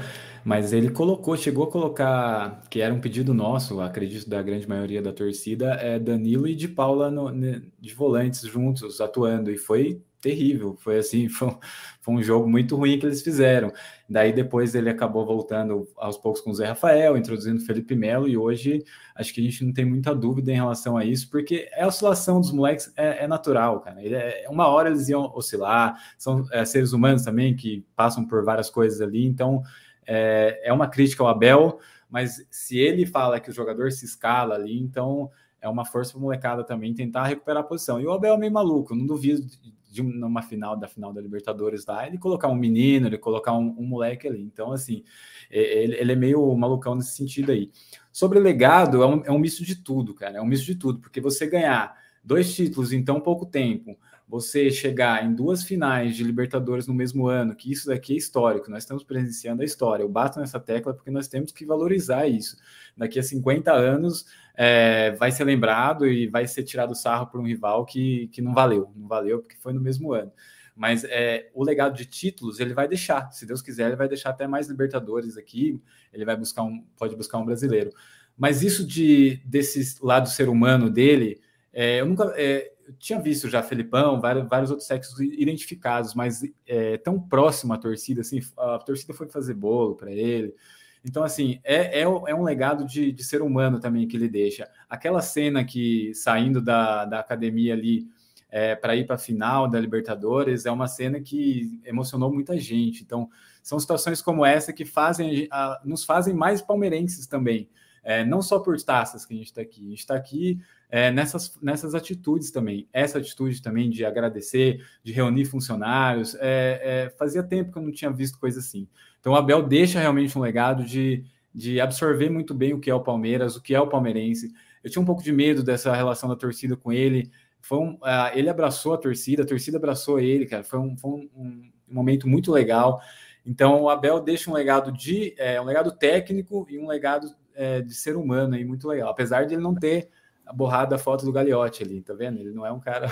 [0.45, 5.01] mas ele colocou, chegou a colocar, que era um pedido nosso, acredito, da grande maioria
[5.01, 7.33] da torcida, é Danilo e de Paula no,
[7.81, 10.77] de volantes juntos, atuando, e foi terrível.
[10.79, 11.57] Foi assim, foi
[12.03, 13.73] foi um, jogo muito ruim que eles fizeram.
[14.09, 18.39] Daí depois ele acabou voltando aos poucos com o Zé Rafael, introduzindo Felipe Melo, e
[18.39, 18.83] hoje
[19.15, 22.41] acho que a gente não tem muita dúvida em relação a isso, porque a oscilação
[22.41, 24.03] dos moleques é, é natural, cara.
[24.03, 28.71] É, uma hora eles iam oscilar, são é, seres humanos também que passam por várias
[28.71, 29.63] coisas ali, então
[30.07, 34.55] é, é uma crítica ao Abel, mas se ele fala que o jogador se escala
[34.55, 38.01] ali, então é uma força para molecada também tentar recuperar a posição.
[38.01, 39.47] E o Abel é meio maluco, não duvido
[39.89, 43.75] de numa final da final da Libertadores lá, ele colocar um menino, ele colocar um,
[43.79, 44.43] um moleque ali.
[44.43, 45.03] Então, assim,
[45.51, 47.71] ele, ele, é meio malucão nesse sentido aí.
[48.13, 50.39] Sobre legado, é um, é um misto de tudo, cara.
[50.39, 53.99] É um misto de tudo, porque você ganhar dois títulos em tão pouco tempo,
[54.29, 58.71] você chegar em duas finais de Libertadores no mesmo ano, que isso daqui é histórico,
[58.71, 60.03] nós estamos presenciando a história.
[60.03, 62.59] Eu bato nessa tecla porque nós temos que valorizar isso.
[62.95, 64.27] Daqui a 50 anos
[64.61, 68.53] é, vai ser lembrado e vai ser tirado sarro por um rival que, que não
[68.53, 70.33] valeu, não valeu porque foi no mesmo ano.
[70.75, 74.31] Mas é, o legado de títulos ele vai deixar, se Deus quiser, ele vai deixar
[74.31, 75.81] até mais Libertadores aqui,
[76.13, 77.93] ele vai buscar um, pode buscar um brasileiro.
[78.37, 81.41] Mas isso de desse lado ser humano dele,
[81.73, 82.33] é, eu nunca.
[82.37, 87.75] É, eu tinha visto já Felipão, vários, vários outros sexos identificados, mas é, tão próximo
[87.75, 90.55] à torcida, assim, a torcida foi fazer bolo para ele.
[91.05, 94.69] Então, assim, é, é, é um legado de, de, ser humano também que ele deixa.
[94.89, 98.07] Aquela cena que saindo da, da academia ali
[98.51, 103.03] é, para ir para a final da Libertadores é uma cena que emocionou muita gente.
[103.03, 103.29] Então,
[103.63, 107.69] são situações como essa que fazem a, nos fazem mais palmeirenses também.
[108.03, 110.59] É, não só por taças que a gente está aqui, a gente está aqui
[110.91, 112.89] é, nessas, nessas atitudes também.
[112.93, 116.35] Essa atitude também de agradecer, de reunir funcionários.
[116.37, 118.89] É, é, fazia tempo que eu não tinha visto coisa assim.
[119.21, 121.25] Então, o Abel deixa realmente um legado de,
[121.55, 124.53] de absorver muito bem o que é o Palmeiras, o que é o palmeirense.
[124.83, 127.31] Eu tinha um pouco de medo dessa relação da torcida com ele.
[127.61, 130.65] Foi um, uh, ele abraçou a torcida, a torcida abraçou ele, cara.
[130.65, 133.01] Foi um, foi um, um momento muito legal.
[133.45, 137.81] Então, o Abel deixa um legado de é, um legado técnico e um legado é,
[137.81, 139.11] de ser humano aí muito legal.
[139.11, 140.09] Apesar de ele não ter
[140.55, 142.41] borrado a foto do Gagliotti ali, tá vendo?
[142.41, 143.09] Ele não é um cara.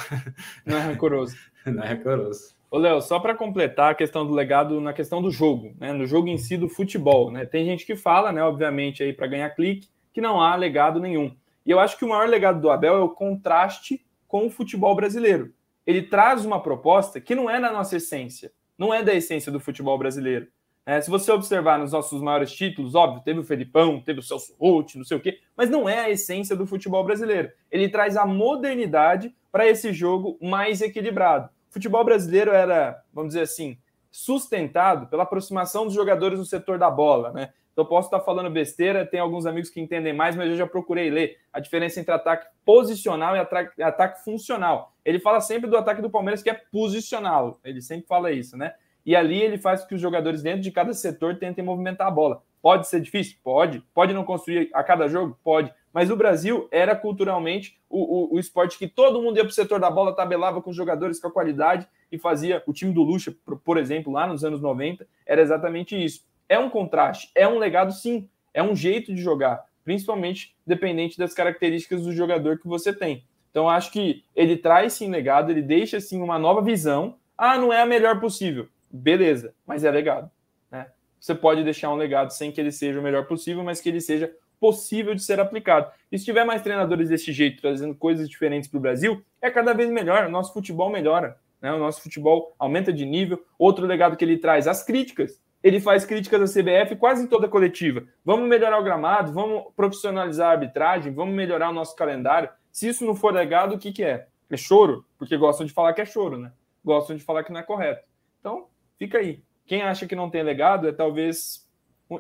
[0.65, 1.37] Não é rancoroso.
[1.65, 2.55] não é rancoroso.
[2.71, 5.93] Ô, Léo, só para completar a questão do legado na questão do jogo, né?
[5.93, 7.45] No jogo em si do futebol, né?
[7.45, 11.35] Tem gente que fala, né, obviamente, aí para ganhar clique, que não há legado nenhum.
[11.65, 14.95] E eu acho que o maior legado do Abel é o contraste com o futebol
[14.95, 15.53] brasileiro.
[15.87, 19.61] Ele traz uma proposta que não é na nossa essência, não é da essência do
[19.61, 20.49] futebol brasileiro.
[20.89, 24.55] É, se você observar nos nossos maiores títulos, óbvio, teve o Felipão, teve o Celso
[24.57, 27.51] Roth, não sei o quê, mas não é a essência do futebol brasileiro.
[27.73, 31.51] Ele traz a modernidade para esse jogo mais equilibrado.
[31.69, 33.77] O futebol brasileiro era, vamos dizer assim,
[34.13, 37.53] sustentado pela aproximação dos jogadores no setor da bola, né?
[37.73, 41.11] Então, posso estar falando besteira, tem alguns amigos que entendem mais, mas eu já procurei
[41.11, 44.95] ler a diferença entre ataque posicional e ataque, ataque funcional.
[45.05, 48.73] Ele fala sempre do ataque do Palmeiras que é posicional, ele sempre fala isso, né?
[49.07, 52.43] E ali ele faz que os jogadores dentro de cada setor tentem movimentar a bola.
[52.61, 53.37] Pode ser difícil?
[53.45, 53.81] Pode.
[53.95, 55.39] Pode não construir a cada jogo?
[55.45, 55.73] Pode.
[55.93, 59.55] Mas o Brasil era culturalmente o, o, o esporte que todo mundo ia para o
[59.55, 63.05] setor da bola, tabelava com os jogadores com a qualidade e fazia o time do
[63.05, 66.27] Lucha, por, por exemplo, lá nos anos 90, era exatamente isso.
[66.49, 71.33] É um contraste, é um legado, sim, é um jeito de jogar, principalmente dependente das
[71.33, 73.25] características do jogador que você tem.
[73.53, 77.17] Então, acho que ele traz sim legado, ele deixa sim uma nova visão.
[77.39, 80.31] Ah, não é a melhor possível beleza, mas é legado.
[80.71, 80.87] Né?
[81.19, 84.01] Você pode deixar um legado sem que ele seja o melhor possível, mas que ele
[84.01, 85.91] seja possível de ser aplicado.
[86.11, 89.73] E se tiver mais treinadores desse jeito, trazendo coisas diferentes para o Brasil, é cada
[89.73, 90.27] vez melhor.
[90.27, 91.39] O nosso futebol melhora.
[91.61, 91.73] Né?
[91.73, 93.45] O nosso futebol aumenta de nível.
[93.59, 95.41] Outro legado que ele traz, as críticas.
[95.63, 98.05] Ele faz críticas à CBF quase em toda coletiva.
[98.25, 102.49] Vamos melhorar o gramado, vamos profissionalizar a arbitragem, vamos melhorar o nosso calendário.
[102.71, 104.29] Se isso não for legado, o que, que é?
[104.49, 105.05] É choro?
[105.19, 106.53] Porque gostam de falar que é choro, né?
[106.85, 108.05] Gostam de falar que não é correto.
[108.39, 108.69] Então,
[108.99, 109.43] Fica aí.
[109.67, 111.67] Quem acha que não tem legado é talvez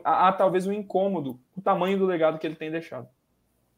[0.04, 3.08] há talvez um incômodo o tamanho do legado que ele tem deixado.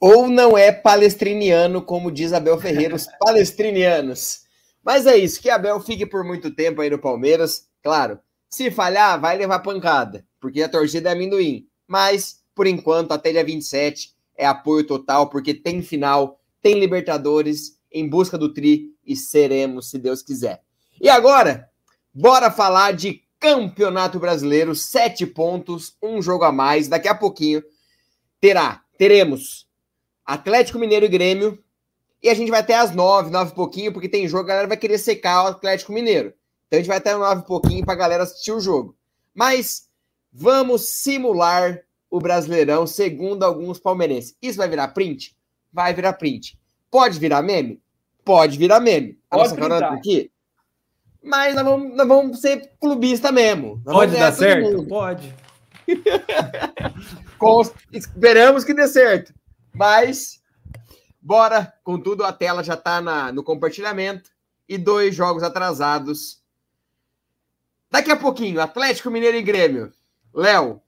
[0.01, 4.45] Ou não é palestriniano, como diz Abel Ferreira, os palestrinianos.
[4.83, 7.69] Mas é isso, que Abel fique por muito tempo aí no Palmeiras.
[7.83, 11.67] Claro, se falhar, vai levar pancada, porque a torcida é amendoim.
[11.87, 18.09] Mas, por enquanto, até dia 27 é apoio total, porque tem final, tem Libertadores, em
[18.09, 20.63] busca do Tri e seremos, se Deus quiser.
[21.01, 21.69] E agora,
[22.13, 26.89] Bora falar de Campeonato Brasileiro, sete pontos, um jogo a mais.
[26.89, 27.63] Daqui a pouquinho
[28.41, 29.69] terá, teremos
[30.25, 31.63] Atlético Mineiro e Grêmio.
[32.21, 34.69] E a gente vai até às nove, nove e pouquinho, porque tem jogo, a galera
[34.69, 36.35] vai querer secar o Atlético Mineiro.
[36.67, 38.97] Então a gente vai até nove e pouquinho para a galera assistir o jogo.
[39.33, 39.89] Mas
[40.33, 44.37] vamos simular o Brasileirão, segundo alguns palmeirenses.
[44.43, 45.37] Isso vai virar print?
[45.73, 46.59] Vai virar print.
[46.91, 47.81] Pode virar meme?
[48.25, 49.19] Pode virar meme.
[49.31, 50.33] A Pode nossa aqui
[51.23, 53.83] mas nós vamos, nós vamos ser clubista mesmo.
[53.85, 54.77] Nós Pode dar certo?
[54.77, 54.89] Mundo.
[54.89, 55.35] Pode.
[57.93, 59.33] esperamos que dê certo.
[59.75, 60.43] Mas,
[61.21, 61.73] bora.
[61.83, 63.01] Contudo, a tela já está
[63.33, 64.31] no compartilhamento.
[64.69, 66.43] E dois jogos atrasados.
[67.91, 69.91] Daqui a pouquinho, Atlético Mineiro e Grêmio.
[70.35, 70.83] Léo,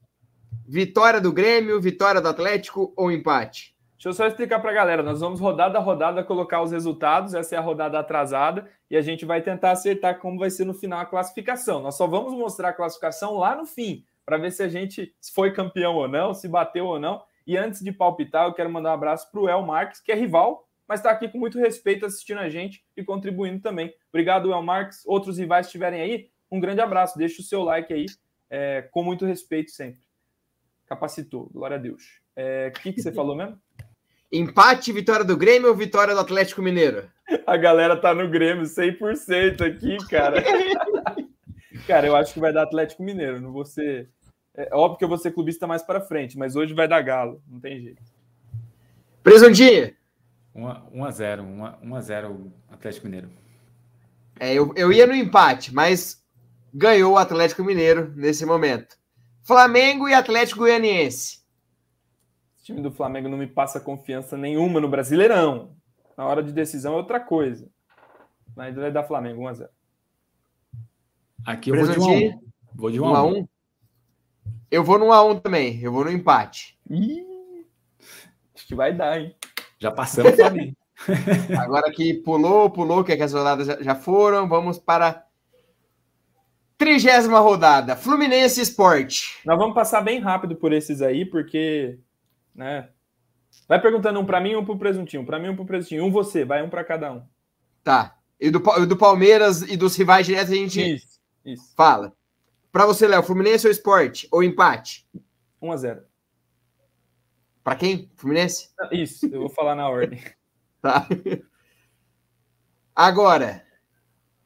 [0.67, 3.75] vitória do Grêmio, vitória do Atlético ou empate?
[4.01, 5.03] Deixa eu só explicar para a galera.
[5.03, 7.35] Nós vamos rodada a rodada colocar os resultados.
[7.35, 10.73] Essa é a rodada atrasada e a gente vai tentar acertar como vai ser no
[10.73, 11.83] final a classificação.
[11.83, 15.53] Nós só vamos mostrar a classificação lá no fim para ver se a gente foi
[15.53, 17.21] campeão ou não, se bateu ou não.
[17.45, 20.15] E antes de palpitar, eu quero mandar um abraço para o El Marques, que é
[20.15, 23.93] rival, mas está aqui com muito respeito assistindo a gente e contribuindo também.
[24.09, 25.05] Obrigado, El Marques.
[25.05, 27.19] Outros rivais estiverem aí, um grande abraço.
[27.19, 28.07] Deixa o seu like aí,
[28.49, 30.01] é, com muito respeito sempre.
[30.87, 32.19] Capacitou, glória a Deus.
[32.35, 33.59] O é, que, que você falou mesmo?
[34.31, 37.09] Empate, vitória do Grêmio ou vitória do Atlético Mineiro?
[37.45, 40.41] A galera tá no Grêmio 100% aqui, cara.
[41.85, 43.41] cara, eu acho que vai dar Atlético Mineiro.
[43.41, 44.09] Não vou ser.
[44.55, 47.41] É óbvio que eu vou ser clubista mais para frente, mas hoje vai dar Galo.
[47.45, 48.01] Não tem jeito.
[49.21, 49.93] Presuntinho.
[50.55, 51.79] 1x0.
[51.83, 53.29] 1x0 Atlético Mineiro.
[54.39, 56.23] É, eu, eu ia no empate, mas
[56.73, 58.97] ganhou o Atlético Mineiro nesse momento.
[59.43, 61.40] Flamengo e Atlético Goianiense.
[62.61, 65.75] O time do Flamengo não me passa confiança nenhuma no Brasileirão.
[66.15, 67.67] Na hora de decisão é outra coisa.
[68.55, 69.67] Mas vai dar Flamengo 1x0.
[71.43, 72.39] Aqui eu vou de 1x1.
[72.75, 73.47] Vou de 1x1.
[74.69, 75.81] Eu vou no 1x1 também.
[75.81, 76.77] Eu vou no empate.
[76.87, 77.25] Ih,
[78.53, 79.35] Acho que vai dar, hein?
[79.79, 80.75] Já passamos o Flamengo.
[81.57, 85.25] Agora que pulou, pulou, que, é que as rodadas já, já foram, vamos para
[86.77, 87.95] trigésima rodada.
[87.95, 89.39] Fluminense Esporte.
[89.43, 91.97] Nós vamos passar bem rápido por esses aí, porque,
[92.53, 92.89] né?
[93.67, 95.25] Vai perguntando um para mim, um pro presuntinho.
[95.25, 96.05] Para mim, um pro presuntinho.
[96.05, 97.23] Um você, vai um para cada um.
[97.83, 98.17] Tá.
[98.39, 101.73] E do, do Palmeiras e dos rivais diretos a gente Isso, isso.
[101.75, 102.13] fala.
[102.71, 104.27] Para você, Léo, Fluminense ou Esporte?
[104.31, 105.07] Ou empate?
[105.61, 106.01] 1 a 0
[107.63, 108.09] Para quem?
[108.15, 108.69] Fluminense?
[108.91, 110.21] Isso, eu vou falar na ordem.
[110.81, 111.07] Tá.
[112.95, 113.63] Agora,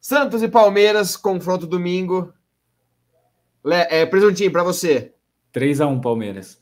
[0.01, 2.33] Santos e Palmeiras, confronto domingo.
[3.63, 5.15] Le, é, Presuntinho, para você.
[5.53, 6.61] 3x1 Palmeiras.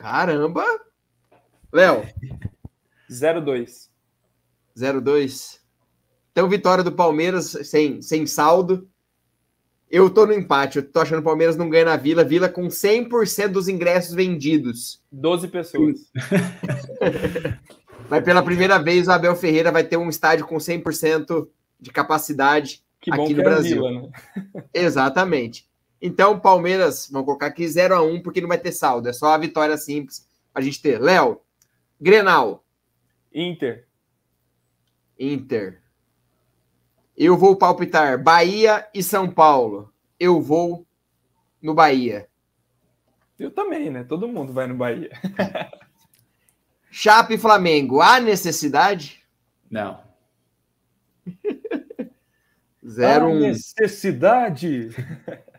[0.00, 0.64] Caramba!
[1.70, 2.08] Léo,
[3.10, 3.90] 0-2.
[4.74, 5.58] 0-2.
[6.32, 8.88] Então, vitória do Palmeiras sem, sem saldo.
[9.90, 10.78] Eu tô no empate.
[10.78, 12.24] Eu tô achando que o Palmeiras não ganha na Vila.
[12.24, 15.02] Vila com 100% dos ingressos vendidos.
[15.12, 16.10] 12 pessoas.
[18.08, 21.46] Mas pela primeira vez o Abel Ferreira vai ter um estádio com 100%
[21.78, 23.82] de capacidade Que bom aqui que no é Brasil.
[23.82, 24.10] Vila, né?
[24.72, 25.69] Exatamente.
[26.00, 29.08] Então, Palmeiras, vamos colocar aqui 0 a 1 porque não vai ter saldo.
[29.08, 31.00] É só a vitória simples a gente ter.
[31.00, 31.40] Léo,
[32.00, 32.64] Grenal,
[33.32, 33.86] Inter.
[35.18, 35.82] Inter.
[37.16, 39.92] Eu vou palpitar Bahia e São Paulo.
[40.18, 40.86] Eu vou
[41.60, 42.28] no Bahia.
[43.38, 44.04] Eu também, né?
[44.04, 45.10] Todo mundo vai no Bahia.
[46.90, 48.00] Chape e Flamengo.
[48.00, 49.22] Há necessidade?
[49.70, 50.02] Não.
[52.84, 54.88] 0 Ah, 1 necessidade.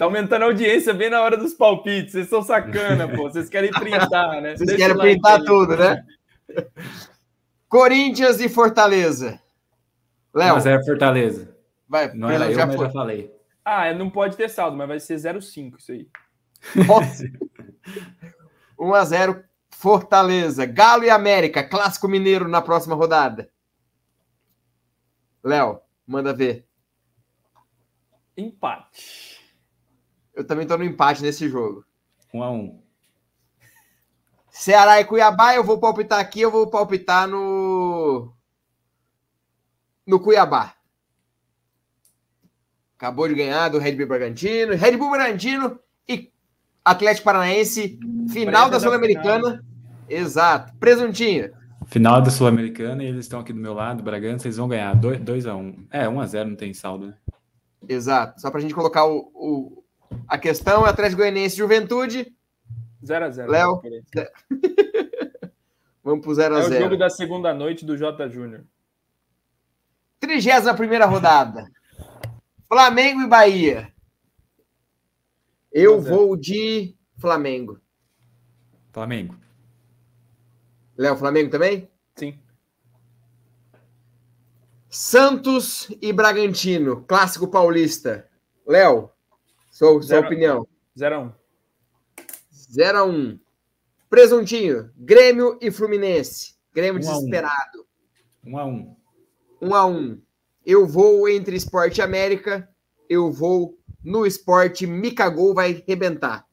[0.00, 2.12] Tá aumentando a audiência bem na hora dos palpites.
[2.12, 3.24] Vocês são sacana, pô.
[3.24, 4.56] Vocês querem printar, né?
[4.56, 5.44] Vocês Deixa querem printar aí.
[5.44, 6.06] tudo, né?
[7.68, 9.38] Corinthians e Fortaleza.
[10.32, 11.54] Léo, 1x0 Fortaleza.
[11.86, 12.86] vai, Não era eu, já mas foi.
[12.86, 13.30] já falei.
[13.62, 16.08] Ah, não pode ter saldo, mas vai ser 0,5 isso aí.
[16.86, 17.24] Nossa.
[18.78, 20.64] 1 a 0 Fortaleza.
[20.64, 23.50] Galo e América, clássico mineiro na próxima rodada.
[25.44, 26.66] Léo, manda ver.
[28.34, 29.39] Empate.
[30.40, 31.84] Eu também tô no empate nesse jogo.
[32.34, 32.78] 1x1.
[34.50, 38.32] Ceará e Cuiabá, eu vou palpitar aqui, eu vou palpitar no
[40.06, 40.74] no Cuiabá.
[42.96, 46.32] Acabou de ganhar do Red Bull Bragantino, Red Bull Bragantino e
[46.84, 47.98] Atlético Paranaense,
[48.30, 49.64] final Prévia da Sul-Americana.
[50.08, 50.74] Exato.
[50.78, 51.52] Presuntinho.
[51.86, 55.86] Final da Sul-Americana e eles estão aqui do meu lado, Bragança, eles vão ganhar 2x1.
[55.90, 57.14] É, 1x0 não tem saldo, né?
[57.88, 58.40] Exato.
[58.40, 59.84] Só pra gente colocar o, o-
[60.28, 62.34] a questão, Atlético Goianiense e Juventude.
[63.04, 63.46] 0x0.
[63.46, 63.80] Léo.
[66.02, 68.64] Vamos pro 0 É o 0 jogo da segunda noite do J Júnior.
[70.18, 71.70] 31 primeira rodada.
[72.68, 73.92] Flamengo e Bahia.
[75.72, 76.16] Eu 1 a 0.
[76.16, 77.80] vou de Flamengo.
[78.92, 79.36] Flamengo.
[80.96, 81.88] Léo, Flamengo também?
[82.14, 82.38] Sim.
[84.88, 88.28] Santos e Bragantino, clássico paulista.
[88.66, 89.10] Léo,
[89.80, 90.68] sua, sua Zero- opinião.
[90.96, 91.32] 0x1.
[92.72, 93.38] 0 a 1
[94.08, 96.54] Presuntinho, Grêmio e Fluminense.
[96.74, 97.14] Grêmio 1 a 1.
[97.16, 97.86] desesperado.
[98.44, 98.96] 1x1.
[99.62, 100.22] 1 a 1
[100.66, 102.68] Eu vou entre Esporte América.
[103.08, 104.86] Eu vou no Esporte.
[104.86, 106.46] Micagol vai rebentar.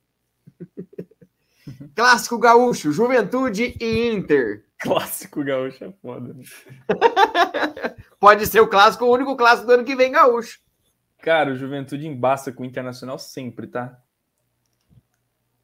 [1.95, 4.65] Clássico gaúcho, Juventude e Inter.
[4.79, 6.33] Clássico gaúcho é foda.
[6.33, 6.43] né?
[8.19, 10.59] Pode ser o clássico, o único clássico do ano que vem, gaúcho.
[11.19, 14.01] Cara, o Juventude embaça com o Internacional sempre, tá?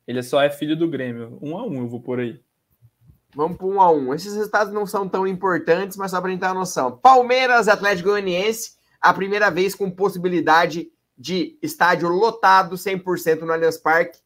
[0.07, 1.39] Ele só é filho do Grêmio.
[1.41, 2.41] 1x1 eu vou por aí.
[3.35, 6.31] Vamos para 1 a 1 Esses resultados não são tão importantes, mas só para a
[6.31, 6.97] gente ter uma noção.
[6.97, 14.19] Palmeiras, Atlético Goianiense, a primeira vez com possibilidade de estádio lotado 100% no Allianz Parque.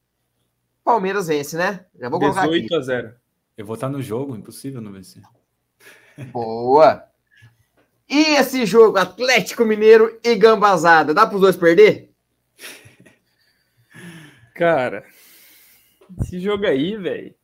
[0.84, 1.86] Palmeiras vence, né?
[2.00, 2.62] Já vou colocar aqui.
[2.62, 3.14] 18 a 0.
[3.58, 5.24] Eu vou estar no jogo, impossível não vencer.
[6.32, 7.04] Boa.
[8.10, 12.12] E esse jogo, Atlético Mineiro e Gambazada, dá para os dois perder?
[14.56, 15.06] Cara,
[16.22, 17.36] esse jogo aí, velho.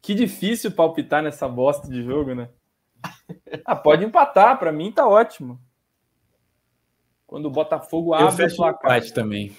[0.00, 2.48] Que difícil palpitar nessa bosta de jogo, né?
[3.64, 5.60] Ah, pode empatar, pra mim tá ótimo.
[7.26, 8.90] Quando o Botafogo Eu abre o placar.
[8.98, 9.56] empate também.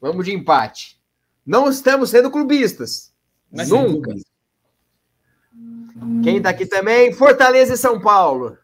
[0.00, 1.00] Vamos de empate.
[1.44, 3.12] Não estamos sendo clubistas.
[3.50, 4.14] Mas Nunca.
[6.22, 7.12] Quem tá aqui também?
[7.12, 8.56] Fortaleza e São Paulo.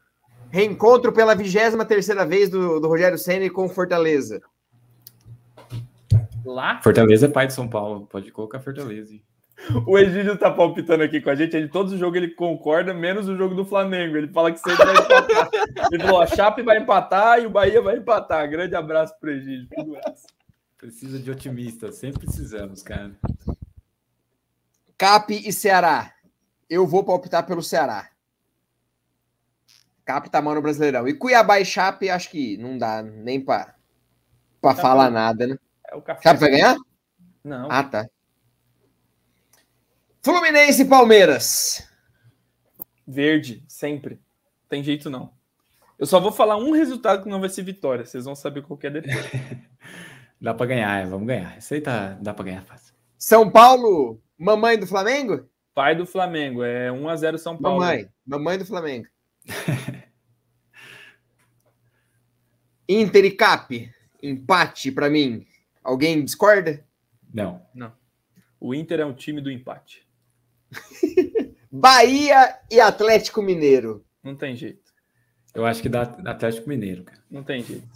[0.50, 4.40] Reencontro pela 23 terceira vez do, do Rogério Senna com Fortaleza.
[6.44, 8.06] Lá, Fortaleza é pai de São Paulo.
[8.06, 9.12] Pode colocar Fortaleza.
[9.12, 9.22] hein?
[9.86, 11.56] o Egídio tá palpitando aqui com a gente.
[11.56, 14.16] Ele, todos os jogos ele concorda, menos o jogo do Flamengo.
[14.16, 15.50] Ele fala que sempre vai empatar.
[15.92, 18.48] Ele falou: a Chape vai empatar e o Bahia vai empatar.
[18.48, 19.68] Grande abraço pro Egídio.
[20.76, 21.92] Precisa de otimista.
[21.92, 23.12] Sempre precisamos, cara.
[24.96, 26.12] Cap e Ceará.
[26.70, 28.08] Eu vou palpitar pelo Ceará.
[30.08, 31.06] Capta a mão no Brasileirão.
[31.06, 33.74] E Cuiabá e Chape, acho que não dá nem pra,
[34.58, 35.12] pra Tá falar bom.
[35.12, 35.58] nada, né?
[35.86, 36.22] É o café.
[36.22, 36.76] Chape vai ganhar?
[37.44, 37.68] Não.
[37.70, 38.08] Ah, tá.
[40.22, 41.86] Fluminense e Palmeiras.
[43.06, 44.18] Verde, sempre.
[44.66, 45.30] Tem jeito não.
[45.98, 48.06] Eu só vou falar um resultado que não vai ser vitória.
[48.06, 49.14] Vocês vão saber qual que é depois.
[50.40, 51.58] Dá pra ganhar, é, vamos ganhar.
[51.58, 52.94] Isso aí tá, dá pra ganhar fácil.
[53.18, 55.46] São Paulo, mamãe do Flamengo?
[55.74, 57.80] Pai do Flamengo, é 1x0 São Paulo.
[57.80, 59.06] Mamãe, mamãe do Flamengo.
[62.88, 63.90] Inter e Cap,
[64.22, 65.46] empate pra mim.
[65.84, 66.84] Alguém discorda?
[67.32, 67.62] Não.
[68.60, 70.06] O Inter é um time do empate.
[71.70, 74.04] Bahia e Atlético Mineiro.
[74.22, 74.88] Não tem jeito.
[75.54, 77.22] Eu acho que dá Atlético Mineiro, cara.
[77.30, 77.86] Não tem jeito.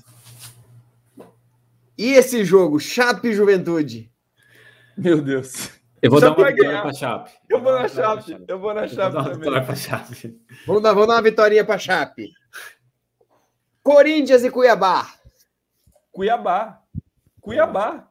[1.97, 4.11] E esse jogo, Chape e Juventude?
[4.97, 5.71] Meu Deus.
[6.01, 7.31] Eu vou Chape dar uma vitória pra Chape.
[7.49, 8.45] Eu vou na chave.
[8.49, 9.39] Eu vou na Eu vou dar uma também.
[9.39, 10.41] vitória pra Chape.
[10.67, 12.31] Vamos dar, vamos dar uma vitória pra Chape.
[13.83, 15.13] Corinthians e Cuiabá.
[16.13, 16.83] Cuiabá.
[17.41, 18.09] Cuiabá.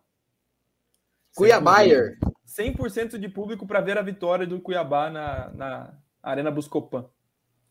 [1.36, 2.18] Cuiabaier.
[2.46, 7.10] 100% de público para ver a vitória do Cuiabá na, na Arena Buscopan.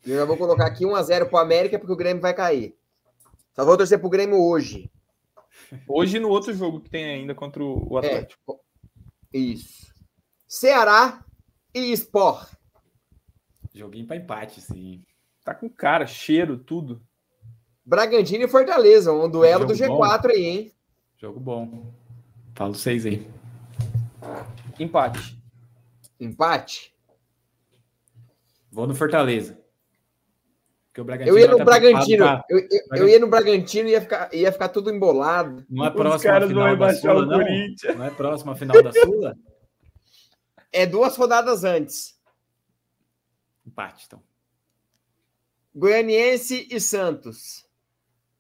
[0.07, 2.75] Eu já vou colocar aqui 1x0 pro América porque o Grêmio vai cair.
[3.55, 4.91] Só vou torcer pro Grêmio hoje.
[5.87, 8.61] Hoje no outro jogo que tem ainda contra o o É, Atlético.
[9.31, 9.93] isso.
[10.49, 11.23] Ceará
[11.75, 12.51] e Sport.
[13.75, 15.05] Joguinho pra empate, sim.
[15.45, 17.03] Tá com cara, cheiro, tudo.
[17.85, 20.73] Bragantino e Fortaleza, um duelo do Jogo G4 aí, hein?
[21.19, 21.93] Jogo bom.
[22.55, 23.27] Falo seis aí.
[24.79, 25.37] Empate.
[26.19, 26.95] Empate.
[28.71, 29.59] Vou no Fortaleza.
[30.89, 32.17] Porque o Bragantino Eu ia vai no tá Bragantino.
[32.25, 35.57] preocupado Eu, eu- eu ia no Bragantino e ia ficar, ia ficar tudo embolado.
[35.57, 37.97] pra- Não é próximo a final da Sula, não?
[37.97, 39.37] Não é próximo a final da Sula?
[40.73, 42.19] É duas rodadas antes.
[43.67, 44.23] Empate, então.
[45.75, 47.67] Goianiense e Santos.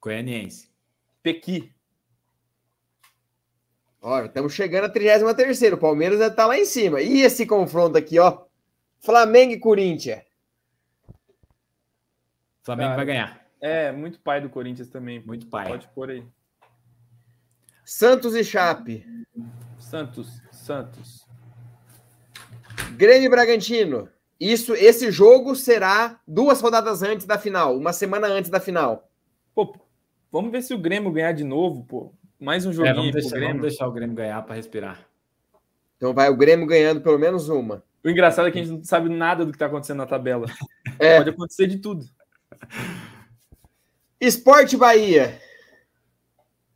[0.01, 0.70] Goianiense.
[1.22, 1.72] Pequi.
[4.03, 7.01] Olha, estamos chegando a 33 O Palmeiras deve estar lá em cima.
[7.03, 8.44] E esse confronto aqui, ó.
[8.98, 10.22] Flamengo e Corinthians.
[12.62, 12.96] Flamengo Cara.
[12.96, 13.46] vai ganhar.
[13.61, 15.20] É, muito pai do Corinthians também.
[15.20, 15.68] Muito pai.
[15.68, 16.26] Pode pôr aí.
[17.84, 19.05] Santos e Chape.
[19.78, 21.26] Santos, Santos.
[22.96, 24.09] Grêmio e Bragantino.
[24.38, 29.11] Isso, esse jogo será duas rodadas antes da final, uma semana antes da final.
[29.55, 29.74] Pô,
[30.31, 32.12] vamos ver se o Grêmio ganhar de novo, pô.
[32.39, 33.49] Mais um É, joguinho vamos, pro deixar, Grêmio.
[33.57, 35.07] vamos deixar o Grêmio ganhar para respirar.
[35.97, 37.83] Então vai o Grêmio ganhando pelo menos uma.
[38.03, 40.47] O engraçado é que a gente não sabe nada do que tá acontecendo na tabela.
[40.99, 41.16] É.
[41.18, 42.05] Pode acontecer de tudo.
[44.20, 45.41] Esporte Bahia.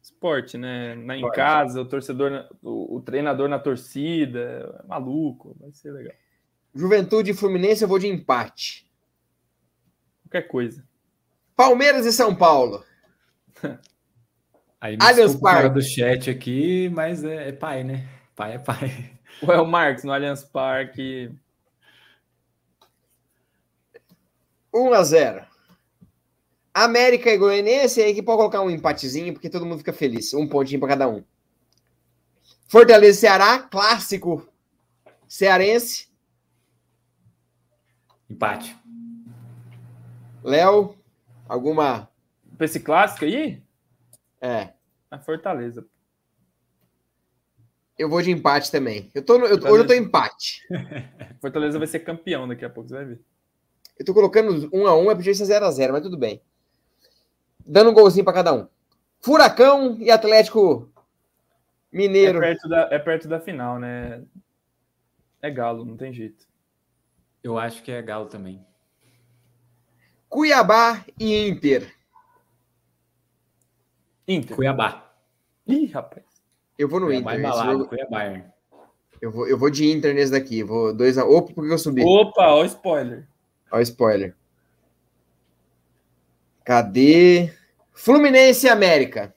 [0.02, 0.94] Esporte, né?
[0.94, 1.36] Na, em Esporte.
[1.36, 6.14] casa, o torcedor, o, o treinador na torcida, é maluco, vai ser legal.
[6.74, 8.90] Juventude e Fluminense, eu vou de empate.
[10.24, 10.82] Qualquer coisa.
[11.54, 12.82] Palmeiras e São Paulo.
[14.80, 15.68] Aí me Allianz Parque.
[15.70, 18.06] do chat aqui, mas é, é pai, né?
[18.34, 19.18] Pai é pai.
[19.42, 21.34] O El Marques no Allianz Parque.
[24.72, 25.46] 1 a 0
[26.74, 30.34] América e Goianiense, aí que pode colocar um empatezinho, porque todo mundo fica feliz.
[30.34, 31.22] Um pontinho para cada um.
[32.66, 34.48] Fortaleza e Ceará, clássico
[35.28, 36.08] cearense.
[38.28, 38.76] Empate.
[40.42, 40.96] Léo,
[41.48, 42.10] alguma.
[42.56, 43.62] Pra esse clássico aí,
[44.40, 44.72] É.
[45.10, 45.86] a Fortaleza.
[47.98, 49.10] Eu vou de empate também.
[49.14, 50.66] Eu tô no- eu- hoje eu tô empate.
[51.40, 53.20] Fortaleza vai ser campeão daqui a pouco, você vai ver.
[53.98, 56.42] Eu tô colocando 1 a 1 é podia ser 0 a 0 mas tudo bem.
[57.64, 58.66] Dando um golzinho para cada um.
[59.20, 60.90] Furacão e Atlético
[61.92, 62.40] É Mineiro.
[62.40, 64.22] perto, da, é perto da final, né?
[65.40, 66.46] É galo, não tem jeito.
[67.42, 68.64] Eu acho que é Galo também.
[70.28, 71.93] Cuiabá e Inter.
[74.26, 74.56] Inter.
[74.56, 75.12] Cuiabá.
[75.66, 76.24] Ih, rapaz.
[76.78, 77.44] Eu vou no Cuiabá Inter.
[77.44, 77.86] é balado, jogo.
[77.86, 78.44] Cuiabá.
[79.20, 80.62] eu, vou, eu vou de Inter nesse daqui.
[80.62, 82.02] Vou 2 a Opa, porque eu subi.
[82.02, 83.26] Opa, ó spoiler.
[83.70, 84.36] Olha o spoiler.
[86.64, 87.52] Cadê?
[87.92, 89.34] Fluminense e América.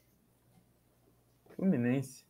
[1.56, 2.24] Fluminense.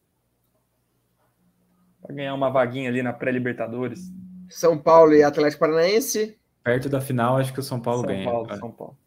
[2.01, 4.11] Pra ganhar uma vaguinha ali na pré-Libertadores.
[4.49, 6.37] São Paulo e Atlético Paranaense.
[6.63, 8.25] Perto da final, acho que o São Paulo São ganha.
[8.25, 8.97] Paulo, São Paulo.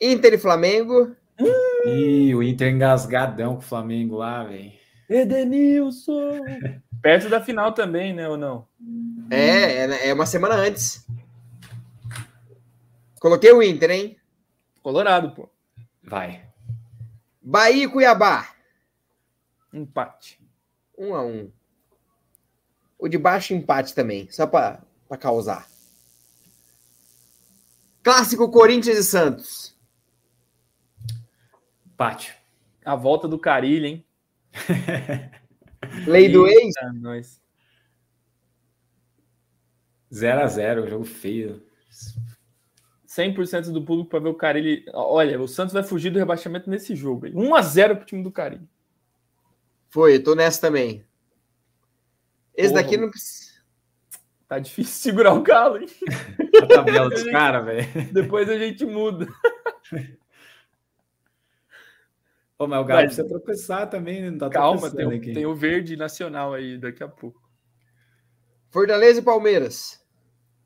[0.00, 1.14] Inter e Flamengo.
[1.86, 4.72] Ih, o Inter engasgadão com o Flamengo lá, velho.
[5.08, 6.40] Edenilson!
[7.02, 8.66] Perto da final também, né, ou não?
[9.30, 11.06] É, é, é uma semana antes.
[13.20, 14.16] Coloquei o Inter, hein?
[14.82, 15.48] Colorado, pô.
[16.02, 16.46] Vai.
[17.42, 18.48] Bahia e Cuiabá.
[19.72, 20.40] Empate.
[20.96, 21.50] Um a um.
[22.98, 25.66] O de baixo empate também, só pra, pra causar.
[28.02, 29.73] Clássico Corinthians e Santos.
[32.04, 32.34] Empate.
[32.84, 34.04] A volta do Carilho, hein?
[36.06, 36.74] Lei do ex.
[37.00, 37.42] Nós.
[40.12, 41.62] 0x0, jogo feio.
[43.08, 44.84] 100% do público para ver o Carilli.
[44.92, 47.26] Olha, o Santos vai fugir do rebaixamento nesse jogo.
[47.26, 48.68] 1x0 pro time do Carilli.
[49.88, 51.04] Foi, tô nessa também.
[52.54, 52.82] Esse Porra.
[52.82, 53.54] daqui não precisa.
[54.46, 55.88] Tá difícil segurar o Galo, hein?
[56.62, 58.12] A tabela dos caras, velho.
[58.12, 59.26] Depois a gente muda.
[62.58, 63.06] Ô, mas o Galo Vai.
[63.06, 64.30] precisa tropeçar também, né?
[64.30, 67.42] Não tá Calma, tem, tem o verde nacional aí daqui a pouco.
[68.70, 70.00] Fortaleza e Palmeiras.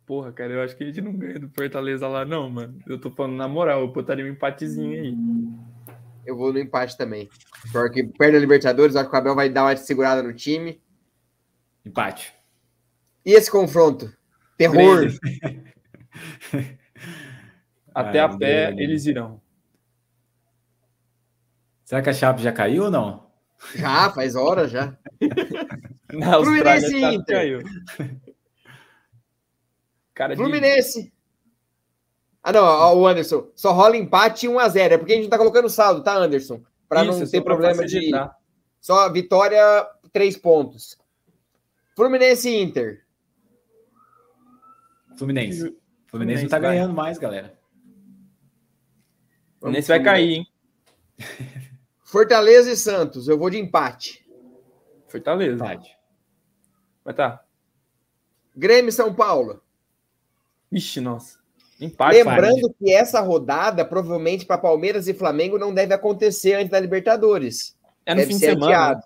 [0.07, 2.79] Porra, cara, eu acho que a gente não ganha do Fortaleza lá, não, mano.
[2.87, 5.15] Eu tô falando na moral, eu botaria um empatezinho aí.
[6.25, 7.29] Eu vou no empate também.
[7.73, 10.81] Porque perde a Libertadores, acho que o Abel vai dar uma segurada no time.
[11.85, 12.35] Empate.
[13.25, 14.13] E esse confronto?
[14.57, 15.07] Terror.
[17.95, 18.83] Até Ah, a pé Grêmio.
[18.85, 19.41] eles irão.
[21.89, 23.31] Será que a Chape já caiu ou não?
[23.75, 24.95] Já, faz horas já.
[26.13, 27.35] Na Fluminense e tá- Inter.
[27.35, 27.63] caiu.
[30.13, 31.11] Cara de- Fluminense.
[32.43, 33.51] Ah, não, ó, o Anderson.
[33.57, 34.93] Só rola empate e 1x0.
[34.93, 36.63] É porque a gente não tá colocando saldo, tá, Anderson?
[36.87, 38.11] Pra Isso, não ter problema de.
[38.83, 39.59] Só vitória,
[40.13, 40.99] três pontos.
[41.97, 43.03] Fluminense e Inter.
[45.17, 45.59] Fluminense.
[45.59, 45.77] Fluminense,
[46.09, 46.73] Fluminense não tá vai.
[46.73, 47.59] ganhando mais, galera.
[49.59, 50.21] Vamos Nesse vai Fluminense.
[50.21, 51.59] cair, hein?
[52.09, 53.29] Fortaleza e Santos.
[53.29, 54.27] Eu vou de empate.
[55.09, 55.63] Fortaleza.
[55.63, 55.95] Empate.
[57.05, 57.45] Vai tá.
[58.57, 59.63] Grêmio e São Paulo.
[60.73, 61.39] Ixi, nossa.
[61.79, 62.17] Empate.
[62.17, 67.77] Lembrando que essa rodada, provavelmente para Palmeiras e Flamengo, não deve acontecer antes da Libertadores.
[68.07, 68.67] É no deve fim de semana.
[68.67, 69.03] adiado.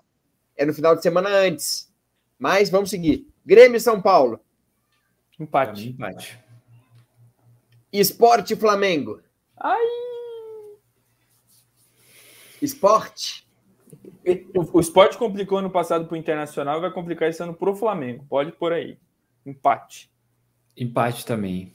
[0.55, 1.91] É no final de semana antes.
[2.39, 3.27] Mas vamos seguir.
[3.45, 4.37] Grêmio e São Paulo.
[4.37, 4.45] Pra
[5.39, 5.89] mim, Empate.
[5.89, 6.39] empate.
[7.91, 9.21] Esporte Flamengo.
[9.57, 10.02] Ai.
[12.63, 13.45] Esporte.
[14.55, 18.25] O, o esporte complicou ano passado pro Internacional e vai complicar esse ano pro Flamengo.
[18.29, 18.97] Pode por aí.
[19.45, 20.09] Empate.
[20.77, 21.73] Empate também.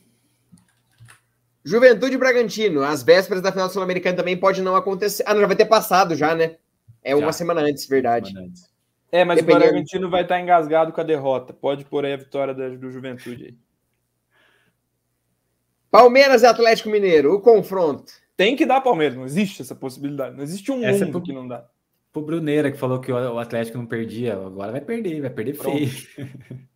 [1.65, 2.83] Juventude e Bragantino.
[2.83, 5.23] As vésperas da final sul-americana também pode não acontecer.
[5.27, 6.57] Ah, não, já vai ter passado já, né?
[7.03, 7.33] É uma Já.
[7.33, 8.29] semana antes, verdade.
[8.29, 8.69] Semana antes.
[9.13, 11.53] É, mas Dependendo- o Bragantino vai estar engasgado com a derrota.
[11.53, 13.55] Pode por aí a vitória da- do Juventude aí.
[15.91, 17.35] Palmeiras e Atlético Mineiro.
[17.35, 18.13] O confronto.
[18.39, 20.37] Tem que dar Palmeiras, não existe essa possibilidade.
[20.37, 21.69] Não existe um Essa é mundo pro- que não dá.
[22.13, 25.77] Pro Bruneira, que falou que o Atlético não perdia, agora vai perder, vai perder Pronto.
[25.77, 25.91] feio.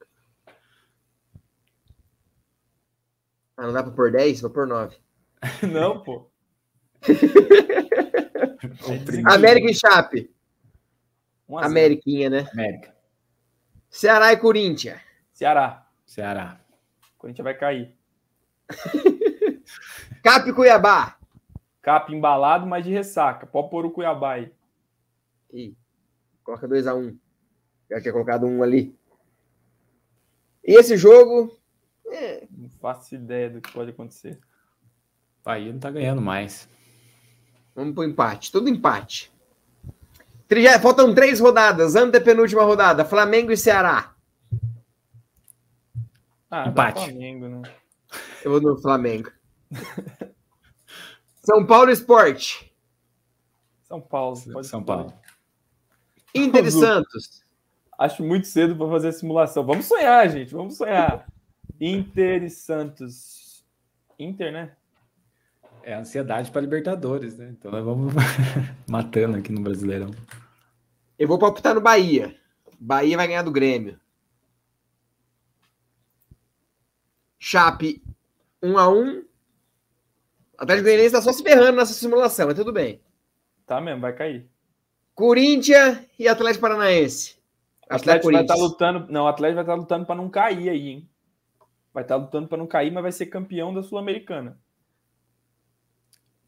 [3.56, 4.40] Ah, não dá pra pôr 10?
[4.40, 4.96] Vou pôr 9.
[5.70, 6.26] Não, pô.
[9.30, 10.30] América e Chape.
[11.48, 11.70] 1 a 0.
[11.70, 12.48] Ameriquinha, né?
[12.52, 12.94] América.
[13.90, 14.98] Ceará e Corinthians.
[15.34, 15.86] Ceará.
[16.06, 16.58] Ceará.
[17.18, 17.94] Corinthians vai cair.
[20.22, 21.18] Cap e Cuiabá.
[21.82, 23.44] Capa embalado, mas de ressaca.
[23.46, 24.52] Pode pôr o Cuiabá aí.
[25.52, 25.76] Ih,
[26.44, 27.16] coloca 2x1.
[27.90, 28.96] Já tinha colocado um ali.
[30.64, 31.58] E esse jogo.
[32.06, 34.38] é, Não faço ideia do que pode acontecer.
[35.44, 36.68] Bahia não tá ganhando mais.
[37.74, 38.52] vamos pro empate.
[38.52, 39.32] Tudo empate.
[40.46, 41.96] Trigé- Faltam três rodadas.
[41.96, 43.04] Antepenúltima rodada.
[43.04, 44.14] Flamengo e Ceará.
[46.50, 47.04] Ah, Empate.
[47.06, 47.62] Flamengo, né?
[48.44, 49.30] Eu vou no Flamengo.
[51.42, 52.72] São Paulo Esporte.
[53.82, 54.40] São Paulo.
[54.52, 54.82] pode São.
[54.82, 55.12] Paulo.
[56.34, 56.70] Inter e.
[56.70, 57.42] Santos.
[57.98, 59.64] Acho muito cedo para fazer a simulação.
[59.64, 60.54] Vamos sonhar, gente.
[60.54, 61.26] Vamos sonhar.
[61.80, 63.64] Inter e Santos.
[64.18, 64.76] Inter, né?
[65.82, 67.50] É ansiedade para Libertadores, né?
[67.50, 68.14] Então nós vamos
[68.88, 70.10] matando aqui no Brasileirão.
[71.18, 72.36] Eu vou palpitar no Bahia.
[72.78, 74.00] Bahia vai ganhar do Grêmio.
[77.38, 78.02] Chape
[80.62, 80.64] 1x1.
[80.64, 83.00] Atlético Goianiense tá só se ferrando nessa simulação, mas tudo bem.
[83.66, 84.48] Tá mesmo, vai cair.
[85.14, 87.36] Corinthians e Atlético Paranaense.
[87.90, 88.60] O é Atlético vai estar Corinthians.
[88.60, 89.12] lutando.
[89.12, 91.08] Não, o Atlético vai estar lutando para não cair aí, hein?
[91.92, 94.58] Vai estar lutando para não cair, mas vai ser campeão da Sul-Americana.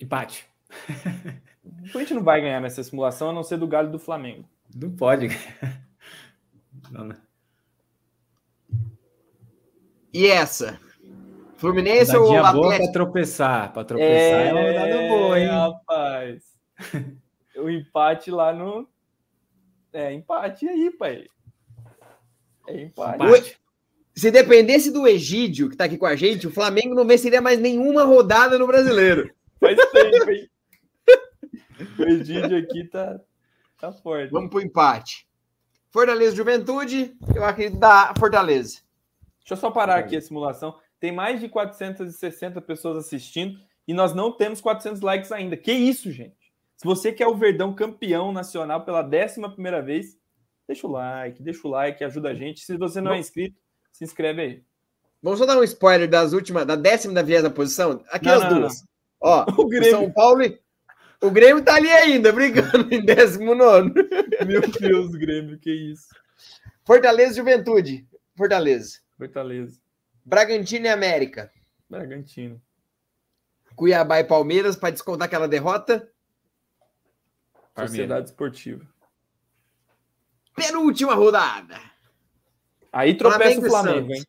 [0.01, 0.47] Empate.
[1.65, 4.47] O Corinthians não vai ganhar nessa simulação, a não ser do Galo e do Flamengo.
[4.75, 5.29] Não pode.
[6.91, 7.17] Não, né?
[10.12, 10.79] E essa?
[11.57, 12.84] Fluminense ou Rodadinha boa Atlético?
[12.84, 13.72] pra tropeçar.
[13.72, 15.46] Pra tropeçar é, uma rodada boa, hein?
[15.46, 16.42] rapaz.
[17.57, 18.88] o empate lá no.
[19.92, 21.26] É, empate aí, pai.
[22.66, 23.24] É empate.
[23.24, 23.61] Empate.
[24.14, 27.59] Se dependesse do Egídio, que tá aqui com a gente, o Flamengo não venceria mais
[27.59, 29.28] nenhuma rodada no brasileiro.
[29.59, 30.48] Faz tempo, hein?
[31.98, 33.20] O Egídio aqui tá,
[33.80, 34.30] tá forte.
[34.30, 35.26] Vamos pro empate.
[35.90, 38.82] Fortaleza Juventude, eu acredito da Fortaleza.
[39.40, 40.76] Deixa eu só parar aqui a simulação.
[41.05, 45.55] Tem mais de 460 pessoas assistindo e nós não temos 400 likes ainda.
[45.55, 46.50] Que isso, gente?
[46.78, 50.18] Se você quer o Verdão campeão nacional pela décima primeira vez,
[50.66, 52.61] deixa o like, deixa o like, ajuda a gente.
[52.61, 53.55] Se você não é inscrito,
[53.92, 54.62] se inscreve aí.
[55.22, 58.02] Vamos só dar um spoiler das últimas, da décima da vigésima posição.
[58.09, 58.84] Aqui Não, as não, duas.
[59.20, 59.90] Ó, O o Grêmio.
[59.90, 60.42] São Paulo.
[61.20, 63.92] O Grêmio tá ali ainda, brigando em décimo nono.
[64.46, 66.09] Meu Deus, Grêmio, que isso.
[66.82, 68.07] Fortaleza Juventude.
[68.34, 69.00] Fortaleza.
[69.18, 69.84] Fortaleza.
[70.25, 71.53] Bragantino e América.
[71.89, 72.61] Bragantino.
[73.77, 76.11] Cuiabá e Palmeiras para descontar aquela derrota.
[77.75, 77.91] Palmeiras.
[77.91, 78.87] Sociedade Esportiva.
[80.55, 81.79] Penúltima rodada.
[82.93, 84.25] Aí tropeça Flamengo o Flamengo, hein?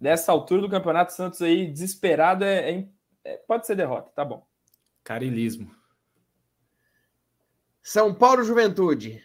[0.00, 2.88] Nessa altura do Campeonato Santos aí, desesperado, é, é-
[3.24, 4.46] é- pode ser derrota, tá bom.
[5.02, 5.74] Carilismo.
[7.82, 9.24] São Paulo e Juventude.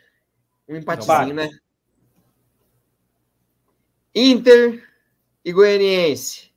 [0.67, 1.33] Um empatezinho, Empate.
[1.33, 1.49] né?
[4.15, 4.92] Inter
[5.43, 6.51] e Goianiense.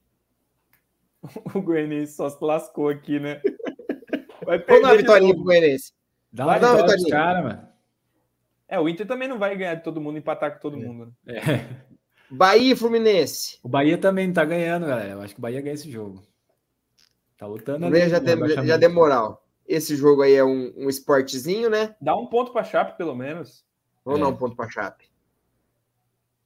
[1.54, 3.40] O Goianiense só se lascou aqui, né?
[4.46, 5.42] Vai Vamos dar uma perder vitória pro.
[5.44, 5.92] Goianiense.
[6.32, 7.24] Dá uma Vai dar uma vitória pros vitória.
[7.24, 7.68] caras, mano.
[8.68, 11.14] É, o Inter também não vai ganhar de todo mundo, empatar com todo mundo.
[11.24, 11.34] né?
[11.36, 11.86] É.
[12.30, 13.58] Bahia e Fluminense.
[13.62, 15.10] O Bahia também tá ganhando, galera.
[15.12, 16.22] Eu acho que o Bahia ganha esse jogo.
[17.38, 18.24] Tá lutando O Bahia ali já no
[18.54, 19.44] tem, já tem moral.
[19.66, 21.94] Esse jogo aí é um, um esportezinho, né?
[22.00, 23.64] Dá um ponto pra Chape, pelo menos.
[24.04, 24.22] Vamos É.
[24.24, 25.08] dar um ponto pra Chape.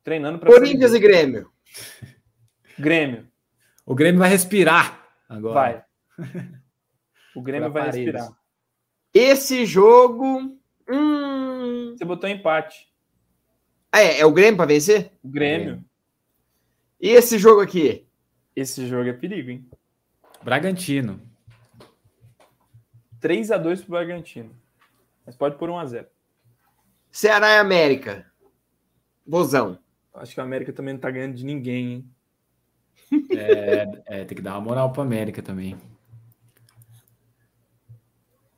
[0.03, 1.51] Treinando pra Corinthians e Grêmio.
[2.81, 3.28] Grêmio.
[3.87, 5.55] O Grêmio vai respirar agora.
[5.55, 5.85] Vai.
[7.35, 8.14] O Grêmio Por vai aparelhos.
[8.14, 8.41] respirar.
[9.14, 10.59] Esse jogo.
[10.89, 11.95] Hum...
[11.97, 12.93] Você botou empate.
[13.93, 15.12] Ah, é, é o Grêmio para vencer?
[15.22, 15.85] O Grêmio.
[17.01, 18.07] E esse jogo aqui?
[18.55, 19.68] Esse jogo é perigo, hein?
[20.43, 21.20] Bragantino.
[23.20, 24.55] 3 a 2 pro Bragantino.
[25.24, 26.07] Mas pode pôr 1 a 0
[27.11, 28.31] Ceará e América.
[29.26, 29.78] Bozão.
[30.14, 32.11] Acho que o América também não tá ganhando de ninguém, hein?
[33.30, 35.76] É, é, tem que dar uma moral pro América também.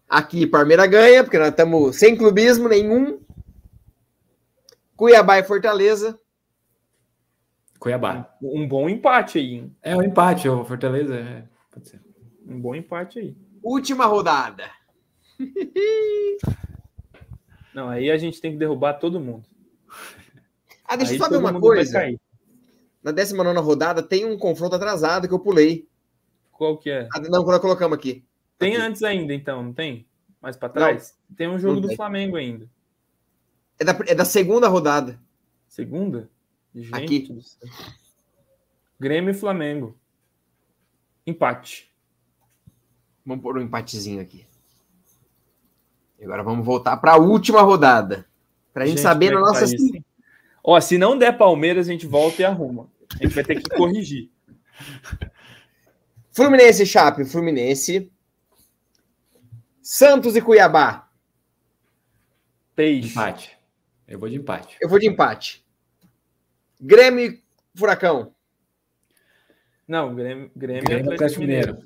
[0.09, 3.21] Aqui, Palmeiras ganha, porque nós estamos sem clubismo nenhum.
[4.95, 6.19] Cuiabá e Fortaleza.
[7.79, 8.37] Cuiabá.
[8.41, 9.77] Um bom empate aí, hein?
[9.83, 11.17] É um empate, o Fortaleza.
[11.17, 12.01] é, pode ser.
[12.47, 13.37] Um bom empate aí.
[13.63, 14.71] Última rodada.
[17.75, 19.49] Não, aí a gente tem que derrubar todo mundo.
[20.85, 22.01] Ah, deixa aí eu só ver uma coisa.
[23.03, 25.89] Na 19 rodada tem um confronto atrasado que eu pulei.
[26.53, 27.09] Qual que é?
[27.15, 28.25] Ah, não, quando colocamos aqui.
[28.59, 28.83] Tem Aqui.
[28.83, 30.07] antes ainda, então, não tem?
[30.41, 31.19] Mais pra trás?
[31.37, 31.97] Tem um jogo Não do tem.
[31.97, 32.69] Flamengo ainda.
[33.79, 35.19] É da, é da segunda rodada.
[35.67, 36.31] Segunda?
[36.75, 37.41] Gente Aqui.
[39.01, 39.97] Grêmio e Flamengo.
[41.27, 41.93] Empate.
[43.27, 44.47] Vamos pôr um empatezinho aqui.
[46.19, 48.27] E agora vamos voltar para a última rodada.
[48.73, 49.77] Para a gente, saber na como é que nossa.
[49.77, 49.99] tá?
[50.65, 52.89] Ó, se não der Palmeiras, a gente volta e arruma.
[53.21, 54.31] A gente vai ter que corrigir.
[56.31, 58.11] Fluminense Chape, Fluminense.
[59.83, 61.11] Santos e Cuiabá.
[62.75, 63.11] Peixe.
[63.11, 63.59] Empate.
[64.07, 64.77] Eu vou de empate.
[64.81, 65.65] Eu vou de empate.
[66.81, 67.45] Grêmio e
[67.75, 68.35] Furacão.
[69.87, 71.79] Não, Grêmio, Grêmio, Grêmio e Atlético Mineiro.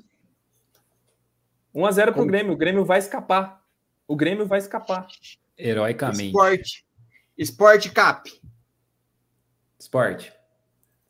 [1.75, 2.25] 1x0 pro?
[2.25, 2.53] Grêmio.
[2.53, 3.63] O Grêmio vai escapar.
[4.07, 5.07] O Grêmio vai escapar.
[5.57, 6.27] Heroicamente.
[6.27, 6.85] Esporte.
[7.37, 8.41] Esporte Cap.
[9.79, 10.33] Esporte.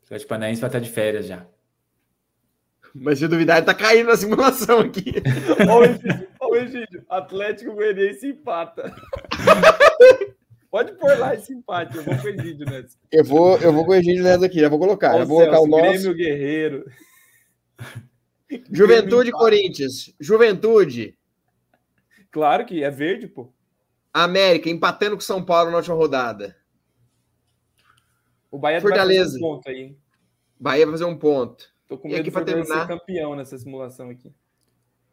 [0.08, 1.46] O Atlético Paranaense vai estar de férias já.
[2.94, 5.12] Mas se duvidar, ele tá caindo na simulação aqui.
[5.68, 6.28] Olha o Egídio.
[6.40, 7.04] O Egídio.
[7.08, 8.94] Atlético Goianiense empata.
[10.70, 11.96] Pode pôr lá esse empate.
[11.96, 12.98] Eu vou com o Egídio nessa.
[13.12, 15.14] Eu vou, eu vou corrigir nessa aqui, já vou colocar.
[15.14, 15.82] Ó, Já vou colocar o nosso.
[15.82, 16.90] Grêmio Guerreiro.
[18.70, 20.14] Juventude e Grêmio Corinthians.
[20.18, 21.16] Juventude.
[22.30, 23.52] Claro que é verde, pô.
[24.12, 26.56] América empatando com São Paulo na última rodada.
[28.50, 29.22] O Bahia Fortaleza.
[29.22, 29.82] vai fazer um ponto aí.
[29.82, 29.98] hein?
[30.58, 31.64] Bahia vai fazer um ponto.
[31.86, 32.98] Tô com E medo aqui do pra Fortaleza ser terminar?
[33.00, 34.32] campeão nessa simulação aqui.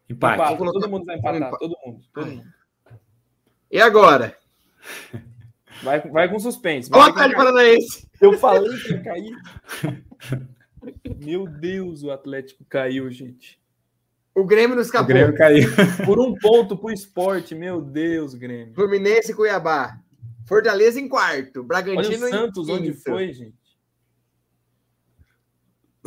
[0.09, 0.33] Empate.
[0.35, 0.49] Empata.
[0.49, 1.33] Vou colocar- Todo mundo vai empatar.
[1.39, 2.05] Vamos empa- Todo mundo.
[2.13, 2.53] Todo mundo.
[3.71, 4.37] E agora?
[5.83, 6.89] Vai, vai com suspense.
[6.91, 8.07] O Atlético com- Paranaense.
[8.21, 9.35] Eu falei que ia cair.
[11.19, 13.59] Meu Deus, o Atlético caiu, gente.
[14.33, 15.07] O Grêmio não O escapou.
[15.07, 15.67] Grêmio caiu.
[16.05, 18.73] Por um ponto pro esporte, meu Deus, Grêmio.
[18.75, 19.99] Fluminense e Cuiabá.
[20.45, 21.59] Fortaleza em quarto.
[21.59, 23.55] Olha Bragantino o Santos em onde foi, gente.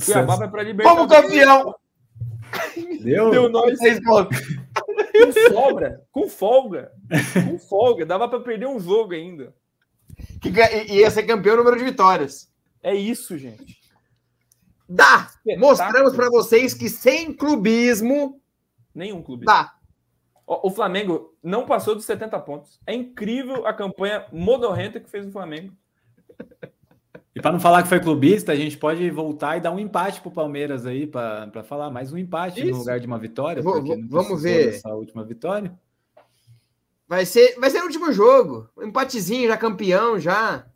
[0.05, 1.09] Cuiabá vai pra Libertadores.
[1.09, 1.75] Como campeão!
[3.03, 3.31] Deu?
[3.31, 4.39] Deu nós Seis pontos.
[4.39, 6.93] com sobra, com folga.
[7.49, 8.07] Com folga.
[8.07, 9.55] Dava pra perder um jogo ainda.
[10.41, 12.51] Que e- ia ser campeão no número de vitórias.
[12.83, 13.79] É isso, gente.
[14.89, 15.29] Dá!
[15.29, 15.59] Espetáculo.
[15.59, 18.41] Mostramos para vocês que sem clubismo
[18.95, 19.45] Nenhum clube.
[19.45, 19.75] dá.
[20.49, 22.81] O Flamengo não passou dos 70 pontos.
[22.87, 25.77] É incrível a campanha modorrenta que fez o Flamengo.
[27.35, 30.23] E para não falar que foi clubista, a gente pode voltar e dar um empate
[30.23, 32.71] para o Palmeiras aí, para falar mais um empate Isso.
[32.71, 33.63] no lugar de uma vitória.
[33.63, 34.71] Vou, vamos ver.
[34.71, 35.79] Essa última vitória.
[37.07, 38.71] Vai ser, vai ser o último jogo.
[38.75, 40.67] Um empatezinho, já campeão, já.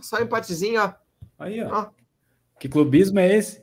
[0.00, 0.92] Só um empatezinho, ó.
[1.38, 1.82] Aí, ó.
[1.82, 1.90] ó.
[2.58, 3.62] Que clubismo é esse?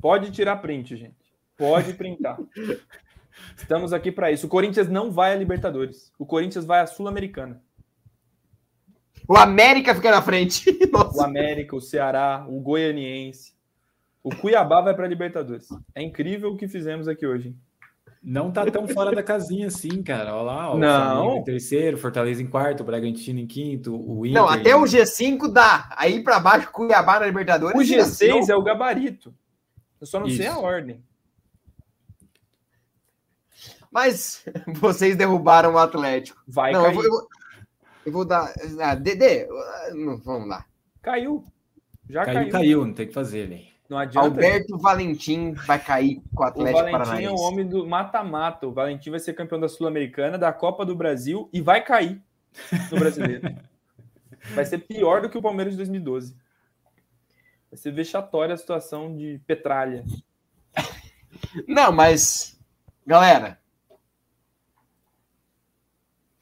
[0.00, 1.16] Pode tirar print, gente.
[1.56, 2.38] Pode printar.
[3.56, 4.46] Estamos aqui para isso.
[4.46, 6.12] O Corinthians não vai a Libertadores.
[6.18, 7.62] O Corinthians vai à Sul-Americana.
[9.28, 10.64] O América fica na frente.
[10.90, 11.18] Nossa.
[11.18, 13.52] O América, o Ceará, o Goianiense.
[14.22, 15.68] O Cuiabá vai para a Libertadores.
[15.94, 17.48] É incrível o que fizemos aqui hoje.
[17.48, 17.56] Hein?
[18.22, 20.32] Não tá tão fora da casinha assim, cara.
[20.36, 21.38] Olha lá, o não.
[21.38, 24.40] em terceiro, Fortaleza em quarto, o Bragantino em quinto, o Inter.
[24.40, 25.92] Não, até o G5 dá.
[25.96, 27.76] Aí para baixo, Cuiabá na Libertadores.
[27.76, 29.34] O G6 é o gabarito.
[30.00, 30.36] Eu só não Isso.
[30.36, 31.02] sei a ordem.
[33.92, 34.44] Mas
[34.80, 36.42] vocês derrubaram o Atlético.
[36.48, 36.96] Vai não, cair.
[36.96, 37.28] Eu vou,
[38.06, 38.52] eu vou, dar.
[38.80, 39.46] Ah, Dedê,
[40.24, 40.64] vamos lá.
[41.02, 41.44] Caiu.
[42.08, 42.34] Já caiu.
[42.38, 43.72] Caiu, caiu não tem que fazer, velho.
[43.88, 44.26] Não adianta.
[44.26, 47.26] Alberto Valentim vai cair com o Atlético O Valentim Paranaense.
[47.26, 48.66] é o homem do mata-mata.
[48.66, 52.22] O Valentim vai ser campeão da Sul-Americana, da Copa do Brasil e vai cair
[52.90, 53.54] no Brasileiro.
[54.54, 56.34] vai ser pior do que o Palmeiras de 2012.
[57.70, 60.04] Vai ser vexatória a situação de Petralha.
[61.68, 62.58] Não, mas
[63.06, 63.58] galera,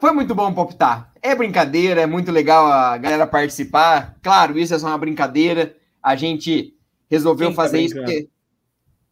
[0.01, 1.13] foi muito bom palpitar.
[1.21, 4.17] É brincadeira, é muito legal a galera participar.
[4.23, 5.77] Claro, isso é só uma brincadeira.
[6.03, 6.75] A gente
[7.11, 8.29] resolveu tá fazer tá isso porque.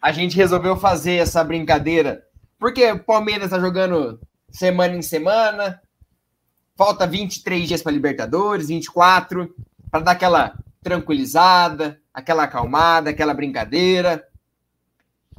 [0.00, 2.26] A gente resolveu fazer essa brincadeira
[2.58, 4.20] porque o Palmeiras está jogando
[4.50, 5.80] semana em semana.
[6.76, 9.54] Falta 23 dias para Libertadores, 24,
[9.90, 14.24] para dar aquela tranquilizada, aquela acalmada, aquela brincadeira.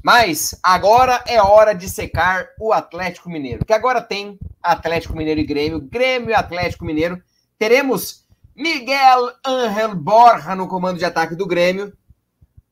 [0.03, 5.45] Mas agora é hora de secar o Atlético Mineiro, que agora tem Atlético Mineiro e
[5.45, 7.21] Grêmio, Grêmio e Atlético Mineiro.
[7.57, 11.95] Teremos Miguel Angel Borja no comando de ataque do Grêmio.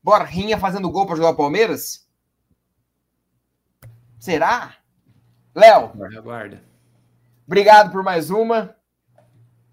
[0.02, 2.06] Borrinha fazendo gol para jogar o Palmeiras?
[4.18, 4.74] Será?
[5.54, 5.92] Léo.
[6.18, 6.62] Aguarda.
[7.46, 8.74] Obrigado por mais uma.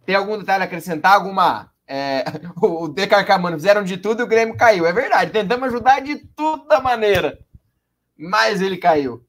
[0.06, 1.14] Tem algum detalhe a acrescentar?
[1.14, 1.73] Alguma.
[1.88, 2.24] É,
[2.62, 4.86] o Decarcamano fizeram de tudo e o Grêmio caiu.
[4.86, 5.32] É verdade.
[5.32, 7.40] Tentamos ajudar de toda maneira.
[8.18, 9.26] Mas ele caiu.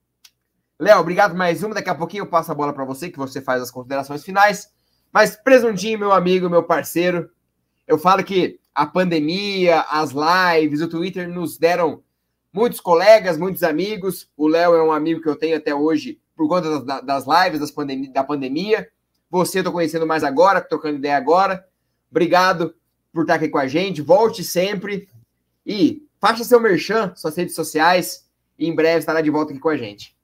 [0.78, 1.74] Léo, obrigado mais uma.
[1.74, 4.68] Daqui a pouquinho eu passo a bola para você, que você faz as considerações finais.
[5.12, 7.30] Mas, Presuntinho, meu amigo, meu parceiro,
[7.86, 12.02] eu falo que a pandemia, as lives, o Twitter nos deram
[12.52, 14.28] muitos colegas, muitos amigos.
[14.36, 17.61] O Léo é um amigo que eu tenho até hoje por conta das, das lives
[17.61, 18.88] das pandemia, da pandemia.
[19.30, 21.64] Você eu tô conhecendo mais agora, trocando ideia agora.
[22.14, 22.72] Obrigado
[23.12, 24.00] por estar aqui com a gente.
[24.00, 25.08] Volte sempre
[25.66, 28.30] e faça seu merchan, suas redes sociais.
[28.56, 30.14] E em breve estará de volta aqui com a gente.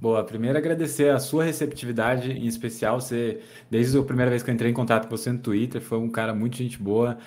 [0.00, 4.54] Boa, primeiro agradecer a sua receptividade, em especial, você, desde a primeira vez que eu
[4.54, 7.18] entrei em contato com você no Twitter, foi um cara muito gente boa,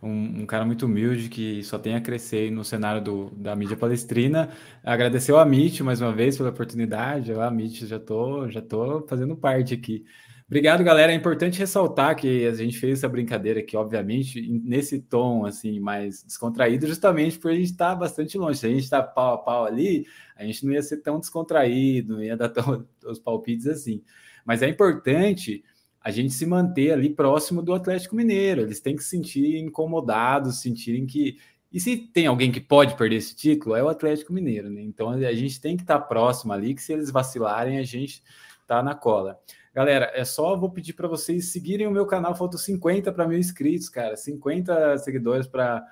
[0.00, 3.76] um, um cara muito humilde que só tem a crescer no cenário do, da mídia
[3.76, 4.50] palestrina.
[4.84, 9.34] Agradecer ao Amit mais uma vez pela oportunidade, o Amit, já tô, já tô fazendo
[9.34, 10.04] parte aqui.
[10.48, 11.10] Obrigado, galera.
[11.10, 16.22] É importante ressaltar que a gente fez essa brincadeira aqui, obviamente, nesse tom assim mais
[16.22, 18.60] descontraído, justamente por a gente estar tá bastante longe.
[18.60, 22.14] Se a gente está pau a pau ali, a gente não ia ser tão descontraído,
[22.14, 24.04] não ia dar tão, os palpites assim.
[24.44, 25.64] Mas é importante
[26.00, 28.60] a gente se manter ali próximo do Atlético Mineiro.
[28.60, 31.38] Eles têm que se sentir incomodados, sentirem que.
[31.72, 34.80] E se tem alguém que pode perder esse título, é o Atlético Mineiro, né?
[34.80, 38.22] Então a gente tem que estar tá próximo ali, que se eles vacilarem, a gente
[38.64, 39.40] tá na cola.
[39.76, 42.34] Galera, é só vou pedir para vocês seguirem o meu canal.
[42.34, 44.16] Faltam 50 para mil inscritos, cara.
[44.16, 45.84] 50 seguidores para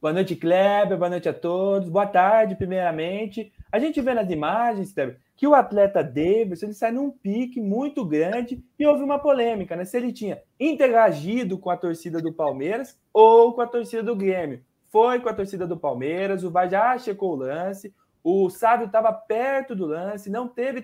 [0.01, 0.97] Boa noite, Kleber.
[0.97, 1.89] Boa noite a todos.
[1.89, 3.51] Boa tarde, primeiramente.
[3.71, 8.03] A gente vê nas imagens, Kleber, que o atleta Davis ele sai num pique muito
[8.03, 9.85] grande e houve uma polêmica, né?
[9.85, 14.61] Se ele tinha interagido com a torcida do Palmeiras ou com a torcida do Grêmio.
[14.89, 17.93] Foi com a torcida do Palmeiras, o VAR já checou o lance,
[18.23, 20.81] o Sábio estava perto do lance, não teve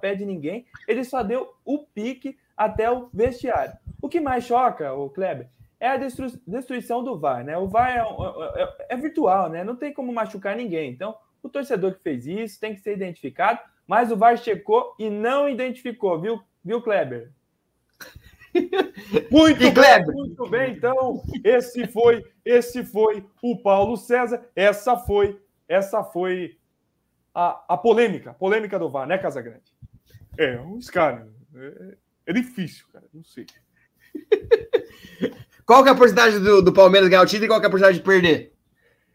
[0.00, 3.76] pé de ninguém, ele só deu o pique até o vestiário.
[4.00, 5.48] O que mais choca, o Kleber,
[5.80, 7.58] é a destruição do VAR, né?
[7.58, 9.64] O VAR é, é, é, é virtual, né?
[9.64, 10.90] Não tem como machucar ninguém.
[10.90, 15.10] Então, o torcedor que fez isso tem que ser identificado mas o VAR checou e
[15.10, 17.30] não identificou, viu, viu Kleber?
[19.30, 20.14] Muito e bem, Kleber?
[20.14, 20.72] muito bem.
[20.72, 24.46] Então, esse foi, esse foi o Paulo César.
[24.54, 26.56] Essa foi, essa foi
[27.34, 29.74] a, a polêmica, a polêmica do VAR, né, Casagrande?
[30.38, 31.32] É, um escárnio.
[31.54, 33.46] É, é difícil, cara, não sei.
[35.66, 37.68] Qual que é a porcentagem do, do Palmeiras ganhar o título e qual que é
[37.68, 38.52] a porcentagem de perder?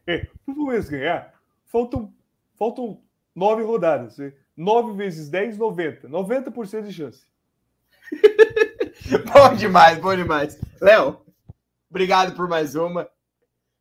[0.08, 1.32] É, o Palmeiras ganhar,
[1.68, 2.12] faltam,
[2.58, 3.04] faltam
[3.36, 4.18] nove rodadas.
[4.58, 6.10] 9 vezes 10, 90.
[6.10, 7.26] 90% de chance.
[9.32, 10.60] bom demais, bom demais.
[10.82, 11.22] Léo,
[11.90, 13.08] obrigado por mais uma.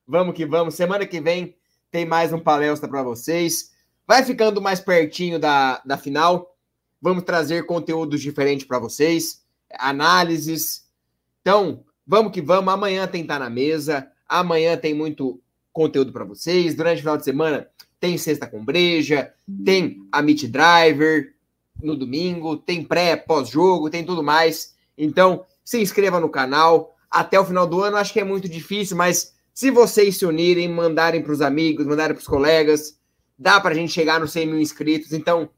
[0.06, 0.74] Vamos que vamos.
[0.74, 1.56] Semana que vem
[1.90, 3.72] tem mais um palestra para vocês.
[4.08, 6.56] Vai ficando mais pertinho da, da final.
[6.98, 10.86] Vamos trazer conteúdos diferentes para vocês, análises.
[11.42, 12.72] Então, vamos que vamos.
[12.72, 14.10] Amanhã tem tá na mesa.
[14.26, 15.38] Amanhã tem muito
[15.74, 16.74] conteúdo para vocês.
[16.74, 17.68] Durante o final de semana
[18.00, 19.30] tem sexta com breja,
[19.62, 21.34] tem a Meet Driver
[21.82, 24.74] no domingo, tem pré, pós-jogo, tem tudo mais.
[24.96, 26.96] Então, se inscreva no canal.
[27.10, 30.66] Até o final do ano, acho que é muito difícil, mas se vocês se unirem,
[30.66, 32.97] mandarem para os amigos, mandarem para os colegas,
[33.38, 35.12] dá para a gente chegar nos 100 mil inscritos.
[35.12, 35.48] Então,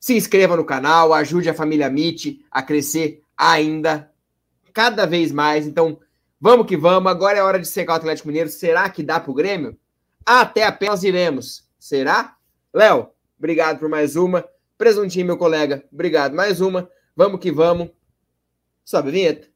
[0.00, 4.10] se inscreva no canal, ajude a família Meet a crescer ainda,
[4.72, 5.66] cada vez mais.
[5.66, 6.00] Então,
[6.40, 7.10] vamos que vamos.
[7.10, 8.48] Agora é hora de secar o Atlético Mineiro.
[8.48, 9.78] Será que dá para o Grêmio?
[10.24, 11.68] Até apenas iremos.
[11.78, 12.36] Será?
[12.72, 14.44] Léo, obrigado por mais uma.
[14.78, 16.90] Presuntinho, meu colega, obrigado mais uma.
[17.14, 17.90] Vamos que vamos.
[18.84, 19.51] Sobe a vinheta.